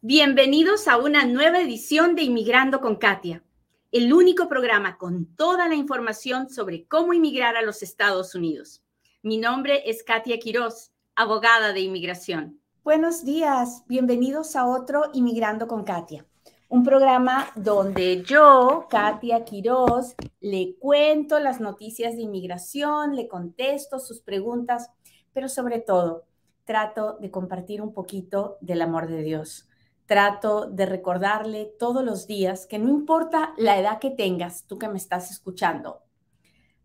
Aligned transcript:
Bienvenidos 0.00 0.86
a 0.86 0.96
una 0.96 1.24
nueva 1.24 1.60
edición 1.60 2.14
de 2.14 2.22
Inmigrando 2.22 2.80
con 2.80 2.94
Katia, 2.94 3.42
el 3.90 4.12
único 4.12 4.48
programa 4.48 4.96
con 4.96 5.26
toda 5.34 5.66
la 5.66 5.74
información 5.74 6.50
sobre 6.50 6.86
cómo 6.86 7.14
inmigrar 7.14 7.56
a 7.56 7.62
los 7.62 7.82
Estados 7.82 8.36
Unidos. 8.36 8.84
Mi 9.22 9.38
nombre 9.38 9.90
es 9.90 10.04
Katia 10.04 10.38
Quiroz, 10.38 10.92
abogada 11.16 11.72
de 11.72 11.80
inmigración. 11.80 12.60
Buenos 12.84 13.24
días, 13.24 13.82
bienvenidos 13.88 14.54
a 14.54 14.68
otro 14.68 15.10
Inmigrando 15.14 15.66
con 15.66 15.82
Katia, 15.82 16.24
un 16.68 16.84
programa 16.84 17.50
donde 17.56 18.22
yo, 18.22 18.86
Katia 18.88 19.44
Quiroz, 19.44 20.14
le 20.38 20.76
cuento 20.78 21.40
las 21.40 21.58
noticias 21.58 22.14
de 22.14 22.22
inmigración, 22.22 23.16
le 23.16 23.26
contesto 23.26 23.98
sus 23.98 24.20
preguntas, 24.20 24.92
pero 25.32 25.48
sobre 25.48 25.80
todo 25.80 26.24
trato 26.64 27.16
de 27.20 27.32
compartir 27.32 27.82
un 27.82 27.92
poquito 27.92 28.58
del 28.60 28.82
amor 28.82 29.08
de 29.08 29.24
Dios 29.24 29.67
trato 30.08 30.64
de 30.64 30.86
recordarle 30.86 31.66
todos 31.78 32.02
los 32.02 32.26
días 32.26 32.66
que 32.66 32.78
no 32.78 32.88
importa 32.88 33.52
la 33.58 33.78
edad 33.78 33.98
que 33.98 34.10
tengas, 34.10 34.64
tú 34.64 34.78
que 34.78 34.88
me 34.88 34.96
estás 34.96 35.30
escuchando, 35.30 36.00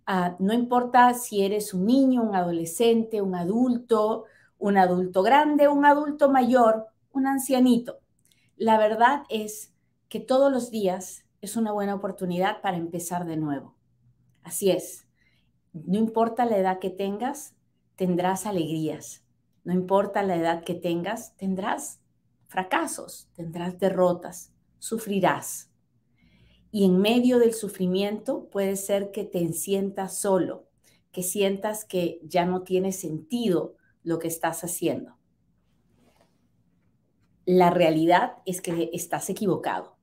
ah, 0.06 0.36
no 0.40 0.54
importa 0.54 1.14
si 1.14 1.42
eres 1.42 1.74
un 1.74 1.86
niño, 1.86 2.22
un 2.22 2.36
adolescente, 2.36 3.22
un 3.22 3.34
adulto, 3.34 4.26
un 4.60 4.78
adulto 4.78 5.24
grande, 5.24 5.70
un 5.70 5.86
adulto 5.86 6.30
mayor, 6.30 6.88
un 7.14 7.26
ancianito. 7.26 8.00
La 8.58 8.78
verdad 8.78 9.24
es 9.30 9.74
que 10.10 10.20
todos 10.20 10.52
los 10.52 10.70
días 10.70 11.24
es 11.40 11.56
una 11.56 11.72
buena 11.72 11.96
oportunidad 11.96 12.62
para 12.62 12.76
empezar 12.76 13.26
de 13.26 13.38
nuevo. 13.38 13.74
Así 14.44 14.70
es, 14.70 15.08
no 15.72 15.98
importa 15.98 16.44
la 16.44 16.58
edad 16.58 16.80
que 16.80 16.90
tengas, 16.90 17.56
tendrás 17.96 18.46
alegrías. 18.46 19.24
No 19.64 19.72
importa 19.72 20.24
la 20.24 20.36
edad 20.36 20.66
que 20.66 20.76
tengas, 20.76 21.38
tendrás 21.38 22.03
fracasos, 22.54 23.28
tendrás 23.34 23.80
derrotas, 23.80 24.54
sufrirás. 24.78 25.72
Y 26.70 26.86
en 26.86 27.00
medio 27.00 27.40
del 27.40 27.56
sufrimiento 27.56 28.48
puede 28.52 28.76
ser 28.76 29.10
que 29.10 29.24
te 29.24 29.52
sientas 29.54 30.20
solo, 30.20 30.70
que 31.12 31.24
sientas 31.24 31.84
que 31.84 32.20
ya 32.22 32.46
no 32.46 32.62
tiene 32.62 32.92
sentido 32.92 33.74
lo 34.04 34.20
que 34.20 34.28
estás 34.28 34.64
haciendo. 34.64 35.18
La 37.44 37.72
realidad 37.72 38.34
es 38.46 38.62
que 38.62 38.92
estás 38.94 39.32
equivocado. 39.32 39.98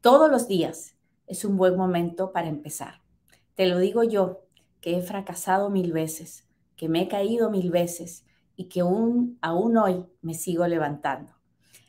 Todos 0.00 0.30
los 0.30 0.46
días 0.46 0.94
es 1.26 1.44
un 1.44 1.56
buen 1.56 1.76
momento 1.76 2.30
para 2.30 2.46
empezar. 2.46 3.02
Te 3.56 3.66
lo 3.66 3.80
digo 3.80 4.04
yo, 4.04 4.44
que 4.80 4.96
he 4.96 5.02
fracasado 5.02 5.68
mil 5.68 5.92
veces, 5.92 6.46
que 6.76 6.88
me 6.88 7.02
he 7.02 7.08
caído 7.08 7.50
mil 7.50 7.72
veces 7.72 8.24
y 8.54 8.68
que 8.68 8.82
aún, 8.82 9.36
aún 9.42 9.76
hoy 9.76 10.06
me 10.22 10.34
sigo 10.34 10.64
levantando. 10.68 11.37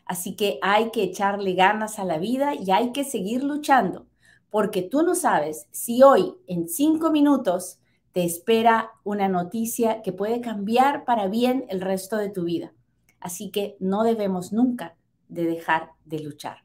Así 0.10 0.36
que 0.36 0.58
hay 0.64 0.90
que 0.90 1.04
echarle 1.04 1.54
ganas 1.54 2.00
a 2.00 2.04
la 2.04 2.18
vida 2.18 2.56
y 2.56 2.72
hay 2.72 2.92
que 2.94 3.04
seguir 3.04 3.44
luchando, 3.44 4.08
porque 4.50 4.82
tú 4.82 5.04
no 5.04 5.14
sabes 5.14 5.68
si 5.70 6.02
hoy, 6.02 6.34
en 6.48 6.68
cinco 6.68 7.12
minutos, 7.12 7.78
te 8.12 8.24
espera 8.24 8.90
una 9.04 9.28
noticia 9.28 10.02
que 10.02 10.12
puede 10.12 10.42
cambiar 10.42 11.06
para 11.06 11.28
bien 11.28 11.68
el 11.70 11.80
resto 11.80 12.18
de 12.18 12.32
tu 12.32 12.46
vida. 12.46 12.74
Así 13.20 13.52
que 13.52 13.78
no 13.80 14.02
debemos 14.02 14.52
nunca 14.52 14.96
de 15.28 15.46
dejar 15.46 15.92
de 16.06 16.22
luchar. 16.22 16.64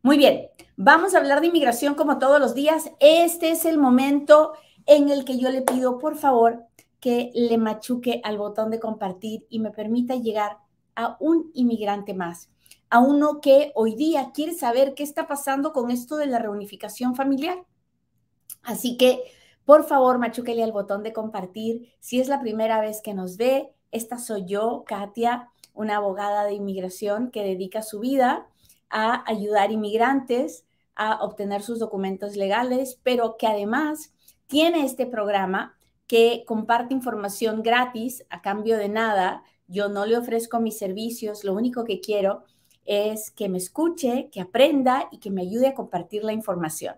Muy 0.00 0.16
bien, 0.16 0.46
vamos 0.78 1.14
a 1.14 1.18
hablar 1.18 1.42
de 1.42 1.48
inmigración 1.48 1.94
como 1.94 2.18
todos 2.18 2.40
los 2.40 2.54
días. 2.54 2.92
Este 2.98 3.50
es 3.50 3.66
el 3.66 3.76
momento 3.76 4.54
en 4.86 5.10
el 5.10 5.26
que 5.26 5.36
yo 5.36 5.50
le 5.50 5.60
pido, 5.60 5.98
por 5.98 6.16
favor, 6.16 6.64
que 6.98 7.30
le 7.34 7.58
machuque 7.58 8.22
al 8.24 8.38
botón 8.38 8.70
de 8.70 8.80
compartir 8.80 9.46
y 9.50 9.58
me 9.58 9.70
permita 9.70 10.14
llegar 10.14 10.56
a 10.96 11.18
un 11.20 11.50
inmigrante 11.52 12.14
más 12.14 12.48
a 12.90 12.98
uno 12.98 13.40
que 13.40 13.72
hoy 13.76 13.94
día 13.94 14.32
quiere 14.34 14.52
saber 14.52 14.94
qué 14.94 15.04
está 15.04 15.28
pasando 15.28 15.72
con 15.72 15.90
esto 15.90 16.16
de 16.16 16.26
la 16.26 16.40
reunificación 16.40 17.14
familiar. 17.14 17.64
Así 18.62 18.96
que, 18.96 19.22
por 19.64 19.84
favor, 19.84 20.18
machúquele 20.18 20.64
al 20.64 20.72
botón 20.72 21.04
de 21.04 21.12
compartir. 21.12 21.94
Si 22.00 22.20
es 22.20 22.28
la 22.28 22.40
primera 22.40 22.80
vez 22.80 23.00
que 23.00 23.14
nos 23.14 23.36
ve, 23.36 23.72
esta 23.92 24.18
soy 24.18 24.44
yo, 24.44 24.82
Katia, 24.84 25.48
una 25.72 25.96
abogada 25.96 26.44
de 26.44 26.54
inmigración 26.54 27.30
que 27.30 27.44
dedica 27.44 27.82
su 27.82 28.00
vida 28.00 28.48
a 28.90 29.22
ayudar 29.30 29.70
inmigrantes 29.70 30.66
a 30.96 31.22
obtener 31.22 31.62
sus 31.62 31.78
documentos 31.78 32.36
legales, 32.36 33.00
pero 33.04 33.36
que 33.38 33.46
además 33.46 34.12
tiene 34.48 34.84
este 34.84 35.06
programa 35.06 35.78
que 36.08 36.42
comparte 36.44 36.92
información 36.92 37.62
gratis 37.62 38.26
a 38.30 38.42
cambio 38.42 38.76
de 38.76 38.88
nada. 38.88 39.44
Yo 39.68 39.88
no 39.88 40.04
le 40.04 40.18
ofrezco 40.18 40.58
mis 40.58 40.76
servicios, 40.76 41.44
lo 41.44 41.54
único 41.54 41.84
que 41.84 42.00
quiero 42.00 42.42
es 42.84 43.30
que 43.30 43.48
me 43.48 43.58
escuche, 43.58 44.28
que 44.32 44.40
aprenda 44.40 45.08
y 45.10 45.18
que 45.18 45.30
me 45.30 45.42
ayude 45.42 45.68
a 45.68 45.74
compartir 45.74 46.24
la 46.24 46.32
información. 46.32 46.96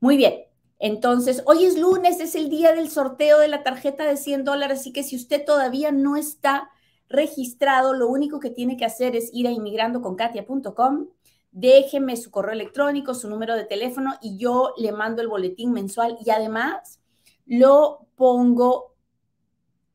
Muy 0.00 0.16
bien, 0.16 0.44
entonces 0.78 1.42
hoy 1.46 1.64
es 1.64 1.78
lunes, 1.78 2.18
es 2.20 2.34
el 2.34 2.50
día 2.50 2.74
del 2.74 2.90
sorteo 2.90 3.38
de 3.38 3.48
la 3.48 3.62
tarjeta 3.62 4.04
de 4.04 4.16
100 4.16 4.44
dólares, 4.44 4.80
así 4.80 4.92
que 4.92 5.04
si 5.04 5.14
usted 5.14 5.44
todavía 5.44 5.92
no 5.92 6.16
está 6.16 6.70
registrado, 7.08 7.94
lo 7.94 8.08
único 8.08 8.40
que 8.40 8.50
tiene 8.50 8.76
que 8.76 8.84
hacer 8.84 9.14
es 9.14 9.30
ir 9.32 9.46
a 9.46 9.52
inmigrandoconkatia.com, 9.52 11.08
déjeme 11.52 12.16
su 12.16 12.30
correo 12.30 12.54
electrónico, 12.54 13.14
su 13.14 13.28
número 13.28 13.54
de 13.54 13.64
teléfono 13.64 14.14
y 14.20 14.38
yo 14.38 14.74
le 14.76 14.90
mando 14.90 15.22
el 15.22 15.28
boletín 15.28 15.72
mensual 15.72 16.18
y 16.24 16.30
además 16.30 16.98
lo 17.46 18.08
pongo, 18.16 18.96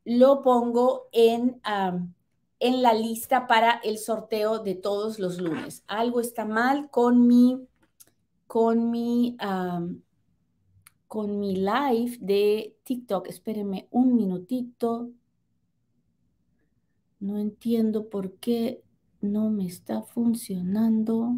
lo 0.05 0.41
pongo 0.41 1.09
en 1.11 1.59
en 2.59 2.81
la 2.81 2.94
lista 2.94 3.47
para 3.47 3.72
el 3.84 3.97
sorteo 3.97 4.59
de 4.59 4.75
todos 4.75 5.19
los 5.19 5.40
lunes. 5.40 5.84
Algo 5.88 6.19
está 6.22 6.45
mal 6.45 6.90
con 6.90 7.28
mi, 7.28 7.68
con 8.47 8.90
mi, 8.90 9.38
con 11.07 11.40
mi 11.40 11.56
live 11.56 12.18
de 12.19 12.75
TikTok. 12.84 13.28
Espérenme 13.28 13.88
un 13.91 14.16
minutito. 14.16 15.12
No 17.19 17.38
entiendo 17.38 18.09
por 18.09 18.34
qué 18.35 18.84
no 19.22 19.50
me 19.50 19.66
está 19.66 20.01
funcionando. 20.01 21.38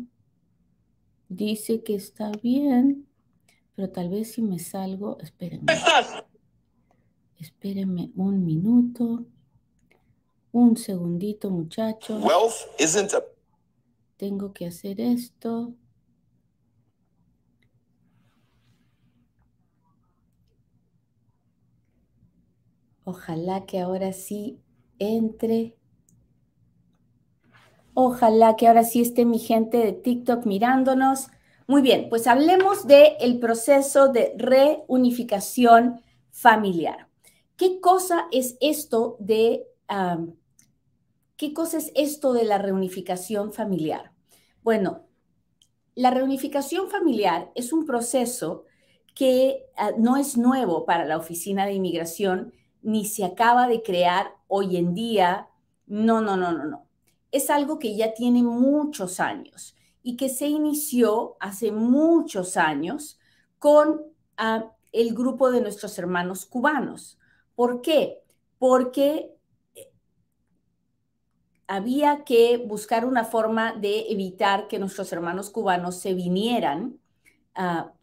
Dice 1.27 1.83
que 1.83 1.95
está 1.95 2.31
bien, 2.31 3.07
pero 3.75 3.91
tal 3.91 4.09
vez 4.09 4.33
si 4.33 4.41
me 4.41 4.59
salgo, 4.59 5.19
espérenme. 5.19 5.73
Espérenme 7.37 8.11
un 8.15 8.45
minuto. 8.45 9.25
Un 10.51 10.77
segundito, 10.77 11.51
muchachos. 11.51 12.21
Tengo 14.17 14.51
que 14.51 14.65
hacer 14.65 14.99
esto. 14.99 15.73
Ojalá 23.03 23.65
que 23.65 23.79
ahora 23.79 24.13
sí 24.13 24.59
entre. 24.99 25.75
Ojalá 27.93 28.55
que 28.55 28.67
ahora 28.67 28.83
sí 28.83 29.01
esté 29.01 29.25
mi 29.25 29.39
gente 29.39 29.77
de 29.77 29.93
TikTok 29.93 30.45
mirándonos. 30.45 31.27
Muy 31.67 31.81
bien, 31.81 32.07
pues 32.09 32.27
hablemos 32.27 32.87
del 32.87 33.13
el 33.19 33.39
proceso 33.39 34.07
de 34.09 34.33
reunificación 34.37 36.01
familiar. 36.31 37.07
¿Qué 37.55 37.79
cosa 37.79 38.27
es 38.31 38.57
esto 38.61 39.17
de 39.19 39.67
¿Qué 41.39 41.53
cosa 41.53 41.77
es 41.77 41.93
esto 41.95 42.33
de 42.33 42.43
la 42.43 42.57
reunificación 42.57 43.53
familiar? 43.53 44.11
Bueno, 44.61 45.05
la 45.95 46.11
reunificación 46.11 46.89
familiar 46.89 47.49
es 47.55 47.71
un 47.71 47.85
proceso 47.85 48.65
que 49.15 49.65
ah, 49.77 49.91
no 49.97 50.17
es 50.17 50.37
nuevo 50.37 50.85
para 50.85 51.05
la 51.05 51.15
Oficina 51.15 51.65
de 51.65 51.71
Inmigración 51.71 52.51
ni 52.81 53.05
se 53.05 53.23
acaba 53.23 53.69
de 53.69 53.81
crear 53.81 54.33
hoy 54.49 54.75
en 54.75 54.93
día. 54.93 55.47
No, 55.87 56.19
no, 56.19 56.35
no, 56.35 56.51
no, 56.51 56.65
no. 56.65 56.87
Es 57.31 57.49
algo 57.49 57.79
que 57.79 57.95
ya 57.95 58.13
tiene 58.13 58.43
muchos 58.43 59.21
años 59.21 59.77
y 60.03 60.17
que 60.17 60.27
se 60.27 60.47
inició 60.47 61.37
hace 61.39 61.71
muchos 61.71 62.57
años 62.57 63.17
con 63.59 64.01
ah, 64.35 64.73
el 64.91 65.13
grupo 65.13 65.51
de 65.51 65.61
nuestros 65.61 65.97
hermanos 65.99 66.45
cubanos. 66.45 67.17
¿Por 67.55 67.81
qué? 67.81 68.25
Porque 68.57 69.38
había 71.69 72.23
que 72.23 72.57
buscar 72.57 73.05
una 73.05 73.23
forma 73.23 73.73
de 73.73 74.07
evitar 74.09 74.67
que 74.67 74.79
nuestros 74.79 75.13
hermanos 75.13 75.51
cubanos 75.51 75.99
se 75.99 76.15
vinieran 76.15 76.99
ah, 77.53 77.93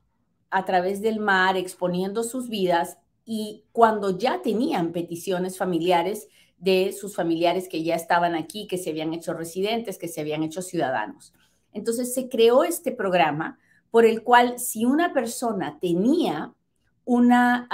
a 0.50 0.64
través 0.64 1.02
del 1.02 1.18
mar 1.18 1.56
exponiendo 1.56 2.22
sus 2.22 2.48
vidas 2.48 2.96
y 3.24 3.64
cuando 3.72 4.16
ya 4.16 4.40
tenían 4.40 4.92
peticiones 4.92 5.58
familiares 5.58 6.28
de 6.58 6.92
sus 6.92 7.16
familiares 7.16 7.68
que 7.68 7.82
ya 7.82 7.96
estaban 7.96 8.36
aquí, 8.36 8.68
que 8.68 8.78
se 8.78 8.90
habían 8.90 9.12
hecho 9.12 9.34
residentes, 9.34 9.98
que 9.98 10.06
se 10.06 10.20
habían 10.20 10.44
hecho 10.44 10.62
ciudadanos. 10.62 11.34
Entonces 11.72 12.14
se 12.14 12.28
creó 12.28 12.62
este 12.62 12.92
programa 12.92 13.58
por 13.90 14.04
el 14.06 14.22
cual 14.22 14.60
si 14.60 14.84
una 14.84 15.12
persona 15.12 15.78
tenía 15.80 16.54
una, 17.04 17.68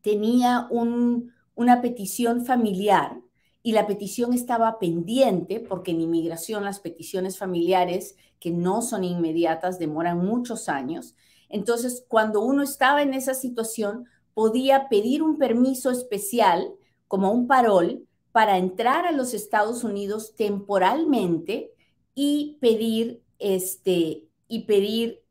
tenía 0.00 0.66
una 0.70 1.82
petición 1.82 2.46
familiar, 2.46 3.20
y 3.66 3.72
la 3.72 3.86
petición 3.86 4.34
estaba 4.34 4.78
pendiente, 4.78 5.58
porque 5.58 5.92
en 5.92 6.02
inmigración 6.02 6.64
las 6.64 6.80
peticiones 6.80 7.38
familiares 7.38 8.14
que 8.38 8.50
no 8.50 8.82
son 8.82 9.04
inmediatas 9.04 9.78
demoran 9.78 10.18
muchos 10.18 10.68
años. 10.68 11.16
Entonces, 11.48 12.04
cuando 12.06 12.42
uno 12.42 12.62
estaba 12.62 13.00
en 13.00 13.14
esa 13.14 13.32
situación, 13.32 14.04
podía 14.34 14.90
pedir 14.90 15.22
un 15.22 15.38
permiso 15.38 15.90
especial, 15.90 16.74
como 17.08 17.32
un 17.32 17.46
parol, 17.46 18.06
para 18.32 18.58
entrar 18.58 19.06
a 19.06 19.12
los 19.12 19.32
Estados 19.32 19.82
Unidos 19.82 20.34
temporalmente 20.36 21.72
y 22.14 22.58
pedir 22.60 23.22
este 23.38 24.28
y 24.46 24.64
pedir 24.64 25.22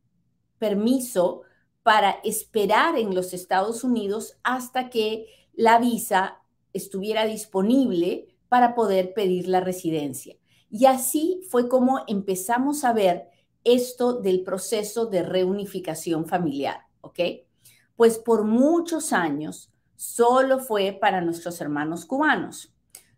permiso 0.57 1.43
para 1.83 2.17
esperar 2.23 2.97
en 2.97 3.13
los 3.13 3.31
Estados 3.33 3.83
Unidos 3.83 4.39
hasta 4.41 4.89
que 4.89 5.27
la 5.53 5.77
visa 5.77 6.39
estuviera 6.73 7.25
disponible 7.25 8.27
para 8.49 8.75
poder 8.75 9.13
pedir 9.13 9.47
la 9.47 9.61
residencia. 9.61 10.35
Y 10.69 10.85
así 10.85 11.41
fue 11.49 11.69
como 11.69 12.03
empezamos 12.07 12.83
a 12.83 12.93
ver 12.93 13.27
esto 13.63 14.19
del 14.19 14.43
proceso 14.43 15.05
de 15.05 15.23
reunificación 15.23 16.25
familiar, 16.25 16.81
¿ok? 17.01 17.19
Pues 17.95 18.17
por 18.17 18.43
muchos 18.43 19.13
años 19.13 19.71
solo 19.95 20.59
fue 20.59 20.97
para 20.99 21.21
nuestros 21.21 21.61
hermanos 21.61 22.05
cubanos. 22.05 22.73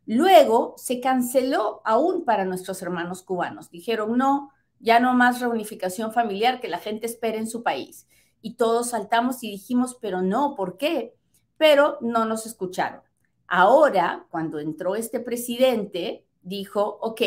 Luego 0.06 0.76
se 0.78 1.00
canceló 1.00 1.82
aún 1.84 2.26
para 2.26 2.46
nuestros 2.46 2.82
hermanos 2.82 3.24
cubanos. 3.24 3.72
Dijeron, 3.72 4.18
no, 4.18 4.52
ya 4.80 5.00
no 5.00 5.14
más 5.14 5.40
reunificación 5.40 6.14
familiar, 6.14 6.60
que 6.60 6.68
la 6.68 6.78
gente 6.78 7.08
espere 7.08 7.40
en 7.40 7.48
su 7.48 7.64
país. 7.64 8.08
Y 8.42 8.56
todos 8.56 8.90
saltamos 8.90 9.44
y 9.44 9.50
dijimos, 9.50 9.98
pero 10.00 10.22
no, 10.22 10.56
¿por 10.56 10.78
qué? 10.78 11.16
Pero 11.58 11.98
no 12.02 12.26
nos 12.26 12.46
escucharon. 12.46 13.02
Ahora, 13.48 14.26
cuando 14.32 14.60
entró 14.60 14.96
este 14.96 15.20
presidente, 15.20 16.26
dijo, 16.42 16.98
ok, 17.02 17.22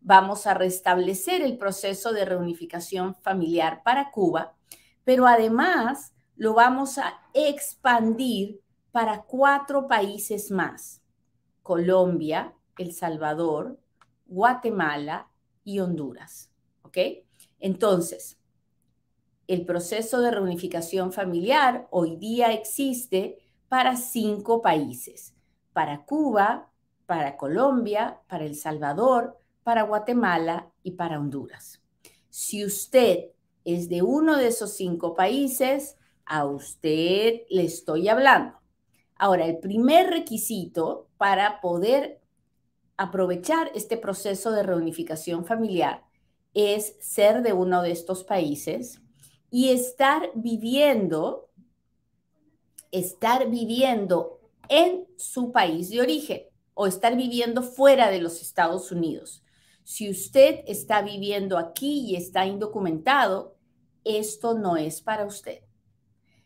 vamos 0.00 0.46
a 0.46 0.54
restablecer 0.54 1.42
el 1.42 1.56
proceso 1.56 2.12
de 2.12 2.24
reunificación 2.24 3.14
familiar 3.14 3.82
para 3.84 4.10
Cuba, 4.10 4.56
pero 5.04 5.26
además 5.26 6.14
lo 6.36 6.54
vamos 6.54 6.98
a 6.98 7.20
expandir 7.32 8.60
para 8.90 9.22
cuatro 9.22 9.86
países 9.86 10.50
más, 10.50 11.00
Colombia, 11.62 12.54
El 12.76 12.92
Salvador, 12.92 13.78
Guatemala 14.26 15.30
y 15.62 15.78
Honduras. 15.78 16.50
¿Ok? 16.82 16.98
Entonces, 17.60 18.38
el 19.46 19.64
proceso 19.64 20.20
de 20.20 20.32
reunificación 20.32 21.12
familiar 21.12 21.86
hoy 21.90 22.16
día 22.16 22.52
existe 22.52 23.38
para 23.68 23.96
cinco 23.96 24.60
países 24.60 25.31
para 25.72 26.04
Cuba, 26.04 26.70
para 27.06 27.36
Colombia, 27.36 28.20
para 28.28 28.44
El 28.44 28.56
Salvador, 28.56 29.38
para 29.62 29.82
Guatemala 29.82 30.70
y 30.82 30.92
para 30.92 31.18
Honduras. 31.18 31.82
Si 32.28 32.64
usted 32.64 33.30
es 33.64 33.88
de 33.88 34.02
uno 34.02 34.36
de 34.36 34.48
esos 34.48 34.74
cinco 34.74 35.14
países, 35.14 35.96
a 36.24 36.44
usted 36.44 37.42
le 37.50 37.64
estoy 37.64 38.08
hablando. 38.08 38.58
Ahora, 39.16 39.46
el 39.46 39.58
primer 39.58 40.10
requisito 40.10 41.08
para 41.16 41.60
poder 41.60 42.20
aprovechar 42.96 43.70
este 43.74 43.96
proceso 43.96 44.50
de 44.50 44.62
reunificación 44.62 45.44
familiar 45.44 46.04
es 46.54 46.96
ser 47.00 47.42
de 47.42 47.52
uno 47.52 47.82
de 47.82 47.92
estos 47.92 48.24
países 48.24 49.00
y 49.50 49.70
estar 49.70 50.30
viviendo, 50.34 51.50
estar 52.90 53.48
viviendo 53.48 54.41
en 54.72 55.06
su 55.18 55.52
país 55.52 55.90
de 55.90 56.00
origen 56.00 56.44
o 56.72 56.86
estar 56.86 57.14
viviendo 57.14 57.62
fuera 57.62 58.10
de 58.10 58.22
los 58.22 58.40
Estados 58.40 58.90
Unidos. 58.90 59.44
Si 59.84 60.08
usted 60.08 60.60
está 60.66 61.02
viviendo 61.02 61.58
aquí 61.58 62.06
y 62.06 62.16
está 62.16 62.46
indocumentado, 62.46 63.54
esto 64.02 64.54
no 64.54 64.78
es 64.78 65.02
para 65.02 65.26
usted. 65.26 65.60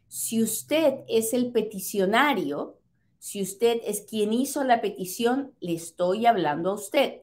Si 0.09 0.43
usted 0.43 1.05
es 1.07 1.35
el 1.35 1.53
peticionario, 1.53 2.81
si 3.21 3.43
usted 3.43 3.81
es 3.85 4.01
quien 4.01 4.33
hizo 4.33 4.65
la 4.65 4.81
petición, 4.81 5.55
le 5.61 5.75
estoy 5.75 6.27
hablando 6.27 6.71
a 6.71 6.75
usted. 6.75 7.23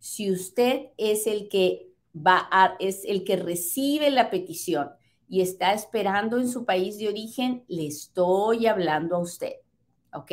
Si 0.00 0.32
usted 0.32 0.86
es 0.96 1.28
el 1.28 1.48
que 1.48 1.92
va 2.12 2.76
es 2.80 3.04
el 3.04 3.22
que 3.22 3.36
recibe 3.36 4.10
la 4.10 4.30
petición 4.30 4.90
y 5.28 5.42
está 5.42 5.74
esperando 5.74 6.38
en 6.38 6.48
su 6.48 6.64
país 6.64 6.98
de 6.98 7.06
origen, 7.06 7.62
le 7.68 7.86
estoy 7.86 8.66
hablando 8.66 9.14
a 9.14 9.20
usted. 9.20 9.52
¿Ok? 10.12 10.32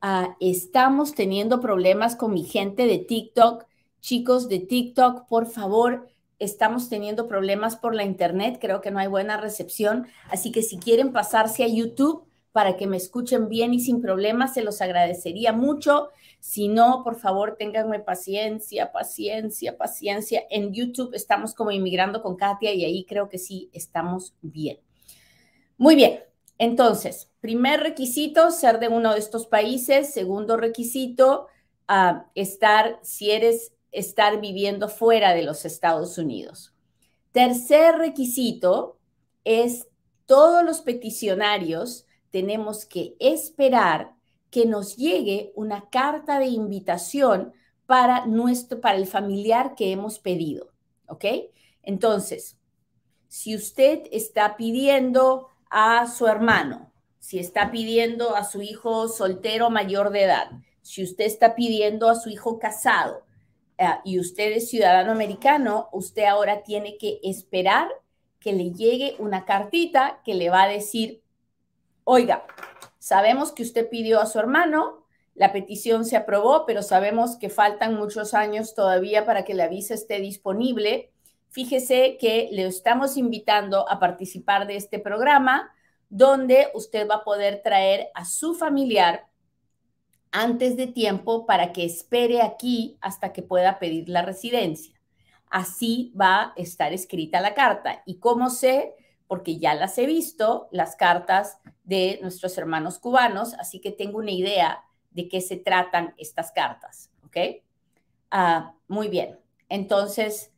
Ah, 0.00 0.36
estamos 0.40 1.14
teniendo 1.14 1.60
problemas 1.60 2.16
con 2.16 2.32
mi 2.32 2.44
gente 2.44 2.86
de 2.86 2.98
TikTok. 2.98 3.66
Chicos 4.00 4.48
de 4.48 4.60
TikTok, 4.60 5.26
por 5.28 5.46
favor, 5.46 6.08
estamos 6.38 6.88
teniendo 6.88 7.28
problemas 7.28 7.76
por 7.76 7.94
la 7.94 8.04
internet. 8.04 8.58
Creo 8.60 8.80
que 8.80 8.90
no 8.90 8.98
hay 8.98 9.08
buena 9.08 9.36
recepción. 9.36 10.06
Así 10.30 10.52
que 10.52 10.62
si 10.62 10.78
quieren 10.78 11.12
pasarse 11.12 11.64
a 11.64 11.68
YouTube 11.68 12.24
para 12.52 12.76
que 12.76 12.86
me 12.86 12.96
escuchen 12.96 13.48
bien 13.48 13.74
y 13.74 13.80
sin 13.80 14.00
problemas, 14.00 14.54
se 14.54 14.62
los 14.62 14.80
agradecería 14.80 15.52
mucho. 15.52 16.08
Si 16.40 16.68
no, 16.68 17.04
por 17.04 17.16
favor, 17.16 17.56
ténganme 17.58 18.00
paciencia, 18.00 18.92
paciencia, 18.92 19.76
paciencia. 19.76 20.42
En 20.48 20.72
YouTube 20.72 21.14
estamos 21.14 21.54
como 21.54 21.70
inmigrando 21.70 22.22
con 22.22 22.36
Katia 22.36 22.72
y 22.72 22.84
ahí 22.84 23.04
creo 23.04 23.28
que 23.28 23.38
sí 23.38 23.68
estamos 23.74 24.34
bien. 24.40 24.78
Muy 25.76 25.94
bien. 25.94 26.29
Entonces, 26.60 27.30
primer 27.40 27.80
requisito, 27.80 28.50
ser 28.50 28.80
de 28.80 28.88
uno 28.88 29.14
de 29.14 29.18
estos 29.18 29.46
países. 29.46 30.12
Segundo 30.12 30.58
requisito, 30.58 31.46
ah, 31.88 32.26
estar, 32.34 33.00
si 33.02 33.30
eres, 33.30 33.72
estar 33.92 34.42
viviendo 34.42 34.90
fuera 34.90 35.32
de 35.32 35.42
los 35.42 35.64
Estados 35.64 36.18
Unidos. 36.18 36.74
Tercer 37.32 37.96
requisito 37.96 38.98
es 39.42 39.88
todos 40.26 40.62
los 40.62 40.82
peticionarios 40.82 42.04
tenemos 42.30 42.84
que 42.84 43.16
esperar 43.18 44.14
que 44.50 44.66
nos 44.66 44.98
llegue 44.98 45.52
una 45.56 45.88
carta 45.88 46.38
de 46.38 46.48
invitación 46.48 47.54
para 47.86 48.26
nuestro 48.26 48.82
para 48.82 48.98
el 48.98 49.06
familiar 49.06 49.74
que 49.74 49.92
hemos 49.92 50.18
pedido, 50.18 50.72
¿ok? 51.06 51.24
Entonces, 51.82 52.58
si 53.28 53.56
usted 53.56 54.02
está 54.12 54.58
pidiendo 54.58 55.49
a 55.70 56.06
su 56.08 56.26
hermano, 56.26 56.92
si 57.20 57.38
está 57.38 57.70
pidiendo 57.70 58.34
a 58.34 58.44
su 58.44 58.60
hijo 58.60 59.08
soltero 59.08 59.70
mayor 59.70 60.10
de 60.10 60.24
edad, 60.24 60.50
si 60.82 61.02
usted 61.04 61.24
está 61.24 61.54
pidiendo 61.54 62.08
a 62.08 62.16
su 62.16 62.28
hijo 62.28 62.58
casado 62.58 63.22
eh, 63.78 63.86
y 64.04 64.18
usted 64.18 64.52
es 64.52 64.68
ciudadano 64.68 65.12
americano, 65.12 65.88
usted 65.92 66.24
ahora 66.24 66.62
tiene 66.62 66.98
que 66.98 67.20
esperar 67.22 67.88
que 68.40 68.52
le 68.52 68.72
llegue 68.72 69.14
una 69.18 69.44
cartita 69.44 70.20
que 70.24 70.34
le 70.34 70.50
va 70.50 70.64
a 70.64 70.68
decir, 70.68 71.22
oiga, 72.04 72.44
sabemos 72.98 73.52
que 73.52 73.62
usted 73.62 73.88
pidió 73.88 74.20
a 74.20 74.26
su 74.26 74.38
hermano, 74.38 75.06
la 75.34 75.52
petición 75.52 76.04
se 76.04 76.16
aprobó, 76.16 76.66
pero 76.66 76.82
sabemos 76.82 77.36
que 77.36 77.48
faltan 77.48 77.94
muchos 77.94 78.34
años 78.34 78.74
todavía 78.74 79.24
para 79.24 79.44
que 79.44 79.54
la 79.54 79.68
visa 79.68 79.94
esté 79.94 80.18
disponible 80.20 81.12
fíjese 81.50 82.16
que 82.18 82.48
le 82.52 82.66
estamos 82.66 83.16
invitando 83.16 83.88
a 83.88 83.98
participar 83.98 84.66
de 84.66 84.76
este 84.76 84.98
programa 84.98 85.72
donde 86.08 86.68
usted 86.74 87.08
va 87.08 87.16
a 87.16 87.24
poder 87.24 87.62
traer 87.62 88.08
a 88.14 88.24
su 88.24 88.54
familiar 88.54 89.28
antes 90.32 90.76
de 90.76 90.86
tiempo 90.86 91.46
para 91.46 91.72
que 91.72 91.84
espere 91.84 92.42
aquí 92.42 92.96
hasta 93.00 93.32
que 93.32 93.42
pueda 93.42 93.78
pedir 93.78 94.08
la 94.08 94.22
residencia. 94.22 94.94
Así 95.46 96.12
va 96.20 96.42
a 96.42 96.52
estar 96.56 96.92
escrita 96.92 97.40
la 97.40 97.54
carta. 97.54 98.02
¿Y 98.06 98.18
cómo 98.18 98.50
sé? 98.50 98.94
Porque 99.26 99.58
ya 99.58 99.74
las 99.74 99.98
he 99.98 100.06
visto, 100.06 100.68
las 100.70 100.96
cartas 100.96 101.58
de 101.84 102.18
nuestros 102.22 102.56
hermanos 102.58 102.98
cubanos, 102.98 103.54
así 103.54 103.80
que 103.80 103.90
tengo 103.90 104.18
una 104.18 104.30
idea 104.30 104.84
de 105.10 105.28
qué 105.28 105.40
se 105.40 105.56
tratan 105.56 106.14
estas 106.18 106.52
cartas. 106.52 107.10
¿Ok? 107.24 107.36
Ah, 108.30 108.74
muy 108.86 109.08
bien. 109.08 109.38
Entonces, 109.68 110.49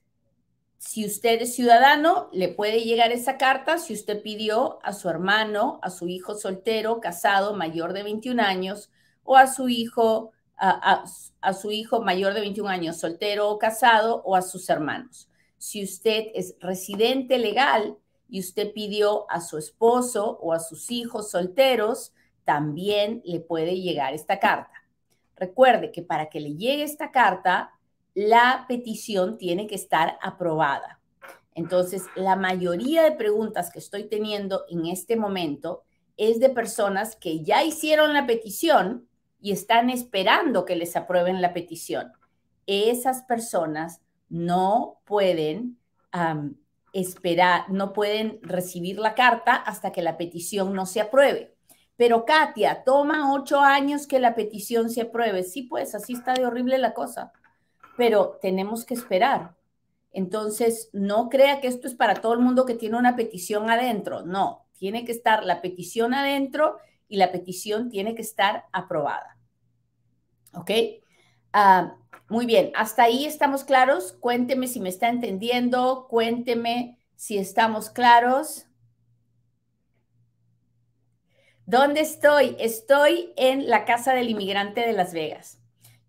si 0.84 1.06
usted 1.06 1.40
es 1.40 1.54
ciudadano, 1.54 2.28
le 2.32 2.48
puede 2.48 2.82
llegar 2.82 3.12
esa 3.12 3.38
carta 3.38 3.78
si 3.78 3.94
usted 3.94 4.20
pidió 4.20 4.80
a 4.82 4.92
su 4.92 5.08
hermano, 5.08 5.78
a 5.80 5.90
su 5.90 6.08
hijo 6.08 6.34
soltero, 6.34 7.00
casado, 7.00 7.54
mayor 7.54 7.92
de 7.92 8.02
21 8.02 8.42
años, 8.42 8.90
o 9.22 9.36
a 9.36 9.46
su 9.46 9.68
hijo, 9.68 10.32
a, 10.56 11.04
su 11.54 11.70
hijo 11.70 12.02
mayor 12.02 12.34
de 12.34 12.40
21 12.40 12.68
años, 12.68 12.96
soltero 12.98 13.48
o 13.48 13.58
casado, 13.58 14.22
o 14.24 14.34
a 14.34 14.42
sus 14.42 14.68
hermanos. 14.68 15.30
Si 15.56 15.84
usted 15.84 16.26
es 16.34 16.56
residente 16.58 17.38
legal 17.38 17.96
y 18.28 18.40
usted 18.40 18.72
pidió 18.72 19.30
a 19.30 19.40
su 19.40 19.58
esposo 19.58 20.36
o 20.42 20.52
a 20.52 20.58
sus 20.58 20.90
hijos 20.90 21.30
solteros, 21.30 22.12
también 22.42 23.22
le 23.24 23.38
puede 23.38 23.80
llegar 23.80 24.14
esta 24.14 24.40
carta. 24.40 24.84
Recuerde 25.36 25.92
que 25.92 26.02
para 26.02 26.28
que 26.28 26.40
le 26.40 26.56
llegue 26.56 26.82
esta 26.82 27.12
carta, 27.12 27.70
la 28.14 28.66
petición 28.68 29.38
tiene 29.38 29.66
que 29.66 29.74
estar 29.74 30.18
aprobada. 30.22 31.00
Entonces, 31.54 32.04
la 32.14 32.36
mayoría 32.36 33.02
de 33.02 33.12
preguntas 33.12 33.70
que 33.70 33.78
estoy 33.78 34.04
teniendo 34.04 34.64
en 34.70 34.86
este 34.86 35.16
momento 35.16 35.82
es 36.16 36.40
de 36.40 36.50
personas 36.50 37.16
que 37.16 37.42
ya 37.42 37.62
hicieron 37.64 38.12
la 38.12 38.26
petición 38.26 39.08
y 39.40 39.52
están 39.52 39.90
esperando 39.90 40.64
que 40.64 40.76
les 40.76 40.96
aprueben 40.96 41.42
la 41.42 41.52
petición. 41.52 42.12
Esas 42.66 43.22
personas 43.24 44.00
no 44.28 45.00
pueden 45.04 45.78
esperar, 46.92 47.70
no 47.70 47.92
pueden 47.92 48.38
recibir 48.42 48.98
la 48.98 49.14
carta 49.14 49.54
hasta 49.54 49.92
que 49.92 50.02
la 50.02 50.16
petición 50.16 50.74
no 50.74 50.86
se 50.86 51.00
apruebe. 51.00 51.54
Pero 51.96 52.24
Katia, 52.24 52.84
toma 52.84 53.32
ocho 53.32 53.60
años 53.60 54.06
que 54.06 54.20
la 54.20 54.34
petición 54.34 54.90
se 54.90 55.02
apruebe. 55.02 55.42
Sí, 55.42 55.64
pues 55.64 55.94
así 55.94 56.14
está 56.14 56.34
de 56.34 56.46
horrible 56.46 56.78
la 56.78 56.94
cosa. 56.94 57.32
Pero 57.96 58.38
tenemos 58.40 58.84
que 58.84 58.94
esperar. 58.94 59.54
Entonces, 60.12 60.90
no 60.92 61.28
crea 61.28 61.60
que 61.60 61.68
esto 61.68 61.86
es 61.86 61.94
para 61.94 62.14
todo 62.14 62.34
el 62.34 62.40
mundo 62.40 62.66
que 62.66 62.74
tiene 62.74 62.98
una 62.98 63.16
petición 63.16 63.70
adentro. 63.70 64.22
No, 64.22 64.66
tiene 64.78 65.04
que 65.04 65.12
estar 65.12 65.44
la 65.44 65.62
petición 65.62 66.12
adentro 66.12 66.76
y 67.08 67.16
la 67.16 67.32
petición 67.32 67.88
tiene 67.88 68.14
que 68.14 68.22
estar 68.22 68.66
aprobada. 68.72 69.38
¿Ok? 70.54 70.70
Ah, 71.52 71.96
muy 72.28 72.46
bien, 72.46 72.72
hasta 72.74 73.04
ahí 73.04 73.24
estamos 73.26 73.64
claros. 73.64 74.12
Cuénteme 74.14 74.66
si 74.66 74.80
me 74.80 74.88
está 74.88 75.08
entendiendo, 75.08 76.06
cuénteme 76.08 76.98
si 77.14 77.38
estamos 77.38 77.90
claros. 77.90 78.66
¿Dónde 81.66 82.00
estoy? 82.00 82.56
Estoy 82.58 83.32
en 83.36 83.68
la 83.68 83.84
Casa 83.84 84.12
del 84.14 84.28
Inmigrante 84.28 84.80
de 84.80 84.92
Las 84.92 85.14
Vegas. 85.14 85.61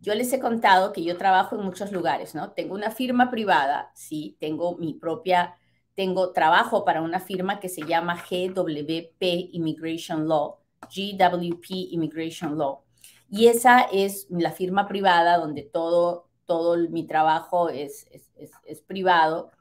Yo 0.04 0.14
les 0.16 0.34
he 0.34 0.40
contado 0.42 0.92
que 0.92 1.02
yo 1.02 1.18
trabajo 1.18 1.56
en 1.56 1.64
muchos 1.64 1.94
lugares, 1.94 2.36
¿no? 2.36 2.52
Tengo 2.52 2.76
una 2.76 2.92
firma 2.92 3.32
privada, 3.32 3.90
sí, 3.96 4.36
tengo 4.38 4.76
mi 4.78 4.96
propia, 4.96 5.56
tengo 5.96 6.34
trabajo 6.34 6.84
para 6.84 7.02
una 7.02 7.22
firma 7.22 7.62
que 7.62 7.70
se 7.70 7.84
llama 7.84 8.22
GWP 8.30 9.22
Immigration 9.54 10.28
Law, 10.28 10.58
GWP 10.94 11.68
Immigration 11.92 12.58
Law. 12.58 12.84
Y 13.30 13.48
esa 13.48 13.80
es 13.94 14.28
la 14.30 14.52
firma 14.52 14.90
privada 14.90 15.38
donde 15.38 15.62
todo, 15.62 16.28
todo 16.44 16.76
mi 16.90 17.08
trabajo 17.08 17.70
es, 17.70 18.06
es, 18.12 18.82
privado, 18.82 19.52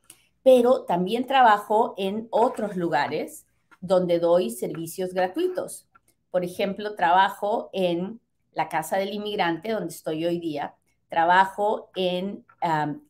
pero 0.42 0.82
también 0.82 1.24
trabajo 1.24 1.94
en 1.96 2.26
otros 2.32 2.74
lugares 2.74 3.46
donde 3.80 4.18
doy 4.18 4.50
servicios 4.50 5.14
gratuitos. 5.14 5.86
Por 6.32 6.44
ejemplo, 6.44 6.96
trabajo 6.96 7.70
en 7.72 8.20
la 8.54 8.68
Casa 8.68 8.96
del 8.96 9.14
Inmigrante, 9.14 9.72
donde 9.72 9.92
estoy 9.92 10.24
hoy 10.24 10.38
día. 10.38 10.74
Trabajo 11.08 11.90
en 11.94 12.44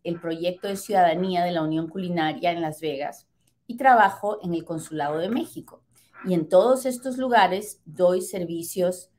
el 0.02 0.20
proyecto 0.20 0.68
de 0.68 0.76
ciudadanía 0.76 1.44
de 1.44 1.52
la 1.52 1.62
Unión 1.62 1.88
Culinaria 1.88 2.50
en 2.50 2.60
Las 2.60 2.80
Vegas 2.80 3.28
y 3.66 3.76
trabajo 3.76 4.38
en 4.42 4.54
el 4.54 4.64
Consulado 4.64 5.18
de 5.18 5.28
México. 5.28 5.82
Y 6.24 6.34
en 6.34 6.48
todos 6.48 6.86
estos 6.86 7.18
lugares 7.18 7.80
doy 7.84 8.22
servicios 8.22 9.10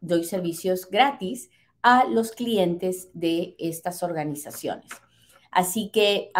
doy 0.00 0.24
servicios 0.24 0.88
gratis 0.90 1.50
a 1.82 2.04
los 2.04 2.32
clientes 2.32 3.10
de 3.14 3.54
estas 3.58 4.02
organizaciones. 4.02 4.90
Así 5.50 5.90
que 5.90 6.32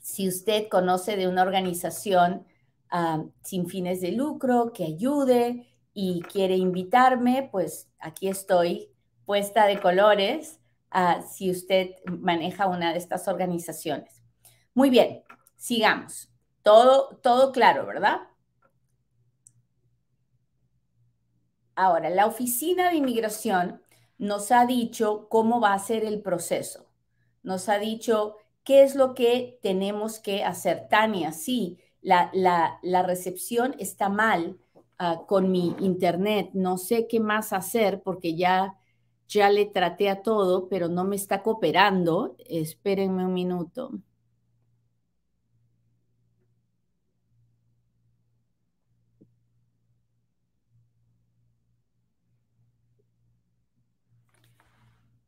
si 0.00 0.28
usted 0.28 0.68
conoce 0.68 1.16
de 1.16 1.28
una 1.28 1.42
organización 1.42 2.46
sin 3.42 3.68
fines 3.68 4.00
de 4.00 4.12
lucro 4.12 4.72
que 4.72 4.84
ayude 4.84 5.66
y 6.00 6.22
quiere 6.22 6.54
invitarme, 6.54 7.48
pues 7.50 7.90
aquí 7.98 8.28
estoy 8.28 8.88
puesta 9.26 9.66
de 9.66 9.80
colores 9.80 10.60
si 11.28 11.50
usted 11.50 11.90
maneja 12.06 12.68
una 12.68 12.92
de 12.92 12.98
estas 12.98 13.26
organizaciones. 13.26 14.22
Muy 14.74 14.90
bien, 14.90 15.24
sigamos. 15.56 16.32
Todo, 16.62 17.16
todo 17.20 17.50
claro, 17.50 17.84
¿verdad? 17.84 18.20
Ahora, 21.74 22.10
la 22.10 22.26
Oficina 22.26 22.90
de 22.90 22.96
Inmigración 22.98 23.82
nos 24.18 24.52
ha 24.52 24.66
dicho 24.66 25.28
cómo 25.28 25.60
va 25.60 25.72
a 25.72 25.80
ser 25.80 26.04
el 26.04 26.22
proceso. 26.22 26.92
Nos 27.42 27.68
ha 27.68 27.80
dicho 27.80 28.36
qué 28.62 28.84
es 28.84 28.94
lo 28.94 29.16
que 29.16 29.58
tenemos 29.62 30.20
que 30.20 30.44
hacer. 30.44 30.86
Tania, 30.88 31.32
sí, 31.32 31.80
la, 32.02 33.02
recepción 33.04 33.74
está 33.78 34.08
mal 34.08 34.58
ah, 34.98 35.22
con 35.26 35.50
mi 35.50 35.74
internet. 35.80 36.50
No 36.54 36.78
sé 36.78 37.06
qué 37.08 37.20
más 37.20 37.52
hacer 37.52 38.02
porque 38.02 38.36
ya, 38.36 38.76
ya 39.28 39.50
le 39.50 39.66
traté 39.66 40.08
a 40.10 40.22
todo, 40.22 40.68
pero 40.68 40.88
no 40.88 41.04
me 41.04 41.16
está 41.16 41.42
cooperando. 41.42 42.36
Espérenme 42.48 43.24
un 43.26 43.34
minuto. 43.34 43.90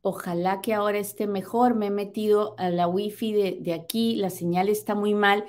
Ojalá 0.02 0.60
que 0.62 0.72
ahora 0.74 0.98
esté 0.98 1.26
mejor. 1.26 1.74
Me 1.74 1.86
he 1.86 1.90
metido 1.90 2.54
a 2.58 2.70
la 2.70 2.86
wifi 2.88 3.32
de, 3.32 3.58
de 3.60 3.74
aquí, 3.74 4.16
la 4.16 4.30
señal 4.30 4.68
está 4.68 4.94
muy 4.94 5.14
mal, 5.14 5.44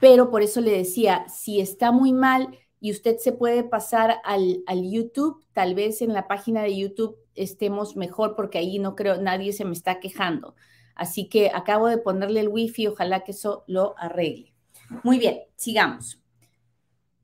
pero 0.00 0.30
por 0.30 0.42
eso 0.42 0.60
le 0.60 0.70
decía, 0.72 1.26
si 1.28 1.60
está 1.60 1.90
muy 1.92 2.12
mal 2.12 2.56
y 2.86 2.92
usted 2.92 3.18
se 3.18 3.32
puede 3.32 3.64
pasar 3.64 4.20
al, 4.22 4.62
al 4.64 4.88
YouTube, 4.88 5.44
tal 5.52 5.74
vez 5.74 6.02
en 6.02 6.12
la 6.12 6.28
página 6.28 6.62
de 6.62 6.76
YouTube 6.76 7.18
estemos 7.34 7.96
mejor 7.96 8.36
porque 8.36 8.58
ahí 8.58 8.78
no 8.78 8.94
creo, 8.94 9.20
nadie 9.20 9.52
se 9.52 9.64
me 9.64 9.72
está 9.72 9.98
quejando. 9.98 10.54
Así 10.94 11.28
que 11.28 11.50
acabo 11.52 11.88
de 11.88 11.98
ponerle 11.98 12.38
el 12.38 12.48
wifi, 12.48 12.86
ojalá 12.86 13.24
que 13.24 13.32
eso 13.32 13.64
lo 13.66 13.98
arregle. 13.98 14.54
Muy 15.02 15.18
bien, 15.18 15.40
sigamos. 15.56 16.22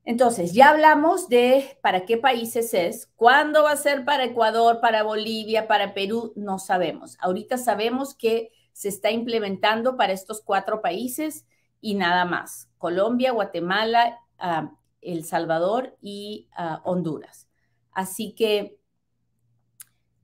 Entonces, 0.03 0.51
ya 0.53 0.71
hablamos 0.71 1.29
de 1.29 1.77
para 1.81 2.03
qué 2.03 2.17
países 2.17 2.73
es, 2.73 3.09
cuándo 3.15 3.63
va 3.63 3.71
a 3.71 3.77
ser 3.77 4.03
para 4.03 4.25
Ecuador, 4.25 4.81
para 4.81 5.03
Bolivia, 5.03 5.65
para 5.69 5.93
Perú, 5.93 6.33
no 6.35 6.59
sabemos. 6.59 7.15
Ahorita 7.21 7.57
sabemos 7.57 8.15
que 8.15 8.51
se 8.73 8.89
está 8.89 9.11
implementando 9.11 9.95
para 9.95 10.11
estos 10.11 10.41
cuatro 10.41 10.81
países 10.81 11.45
y 11.79 11.95
nada 11.95 12.25
más. 12.25 12.67
Colombia, 12.77 13.31
Guatemala, 13.31 14.19
ah, 14.39 14.73
El 15.05 15.25
Salvador 15.25 15.97
y 16.01 16.49
ah, 16.55 16.81
Honduras. 16.85 17.49
Así 17.91 18.33
que 18.35 18.77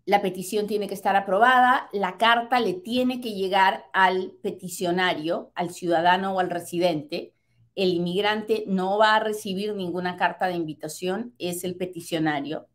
la 0.05 0.21
petición 0.21 0.65
tiene 0.65 0.87
que 0.87 0.95
estar 0.95 1.15
aprobada, 1.15 1.87
la 1.93 2.17
carta 2.17 2.59
le 2.59 2.73
tiene 2.73 3.21
que 3.21 3.33
llegar 3.33 3.85
al 3.93 4.31
peticionario, 4.41 5.51
al 5.53 5.69
ciudadano 5.69 6.33
o 6.33 6.39
al 6.39 6.49
residente 6.49 7.33
el 7.75 7.93
inmigrante 7.93 8.65
no 8.67 8.97
va 8.97 9.15
a 9.15 9.19
recibir 9.19 9.73
ninguna 9.73 10.17
carta 10.17 10.47
de 10.47 10.55
invitación, 10.55 11.33
es 11.39 11.63
el 11.63 11.77
peticionario. 11.77 12.67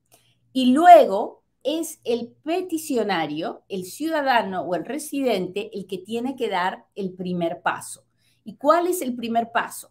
Y 0.54 0.72
luego 0.72 1.44
es 1.62 2.00
el 2.04 2.34
peticionario, 2.42 3.64
el 3.68 3.84
ciudadano 3.84 4.62
o 4.62 4.74
el 4.74 4.84
residente 4.86 5.70
el 5.74 5.86
que 5.86 5.98
tiene 5.98 6.36
que 6.36 6.48
dar 6.48 6.86
el 6.94 7.12
primer 7.12 7.60
paso. 7.60 8.06
¿Y 8.44 8.56
cuál 8.56 8.86
es 8.86 9.02
el 9.02 9.14
primer 9.14 9.50
paso? 9.52 9.90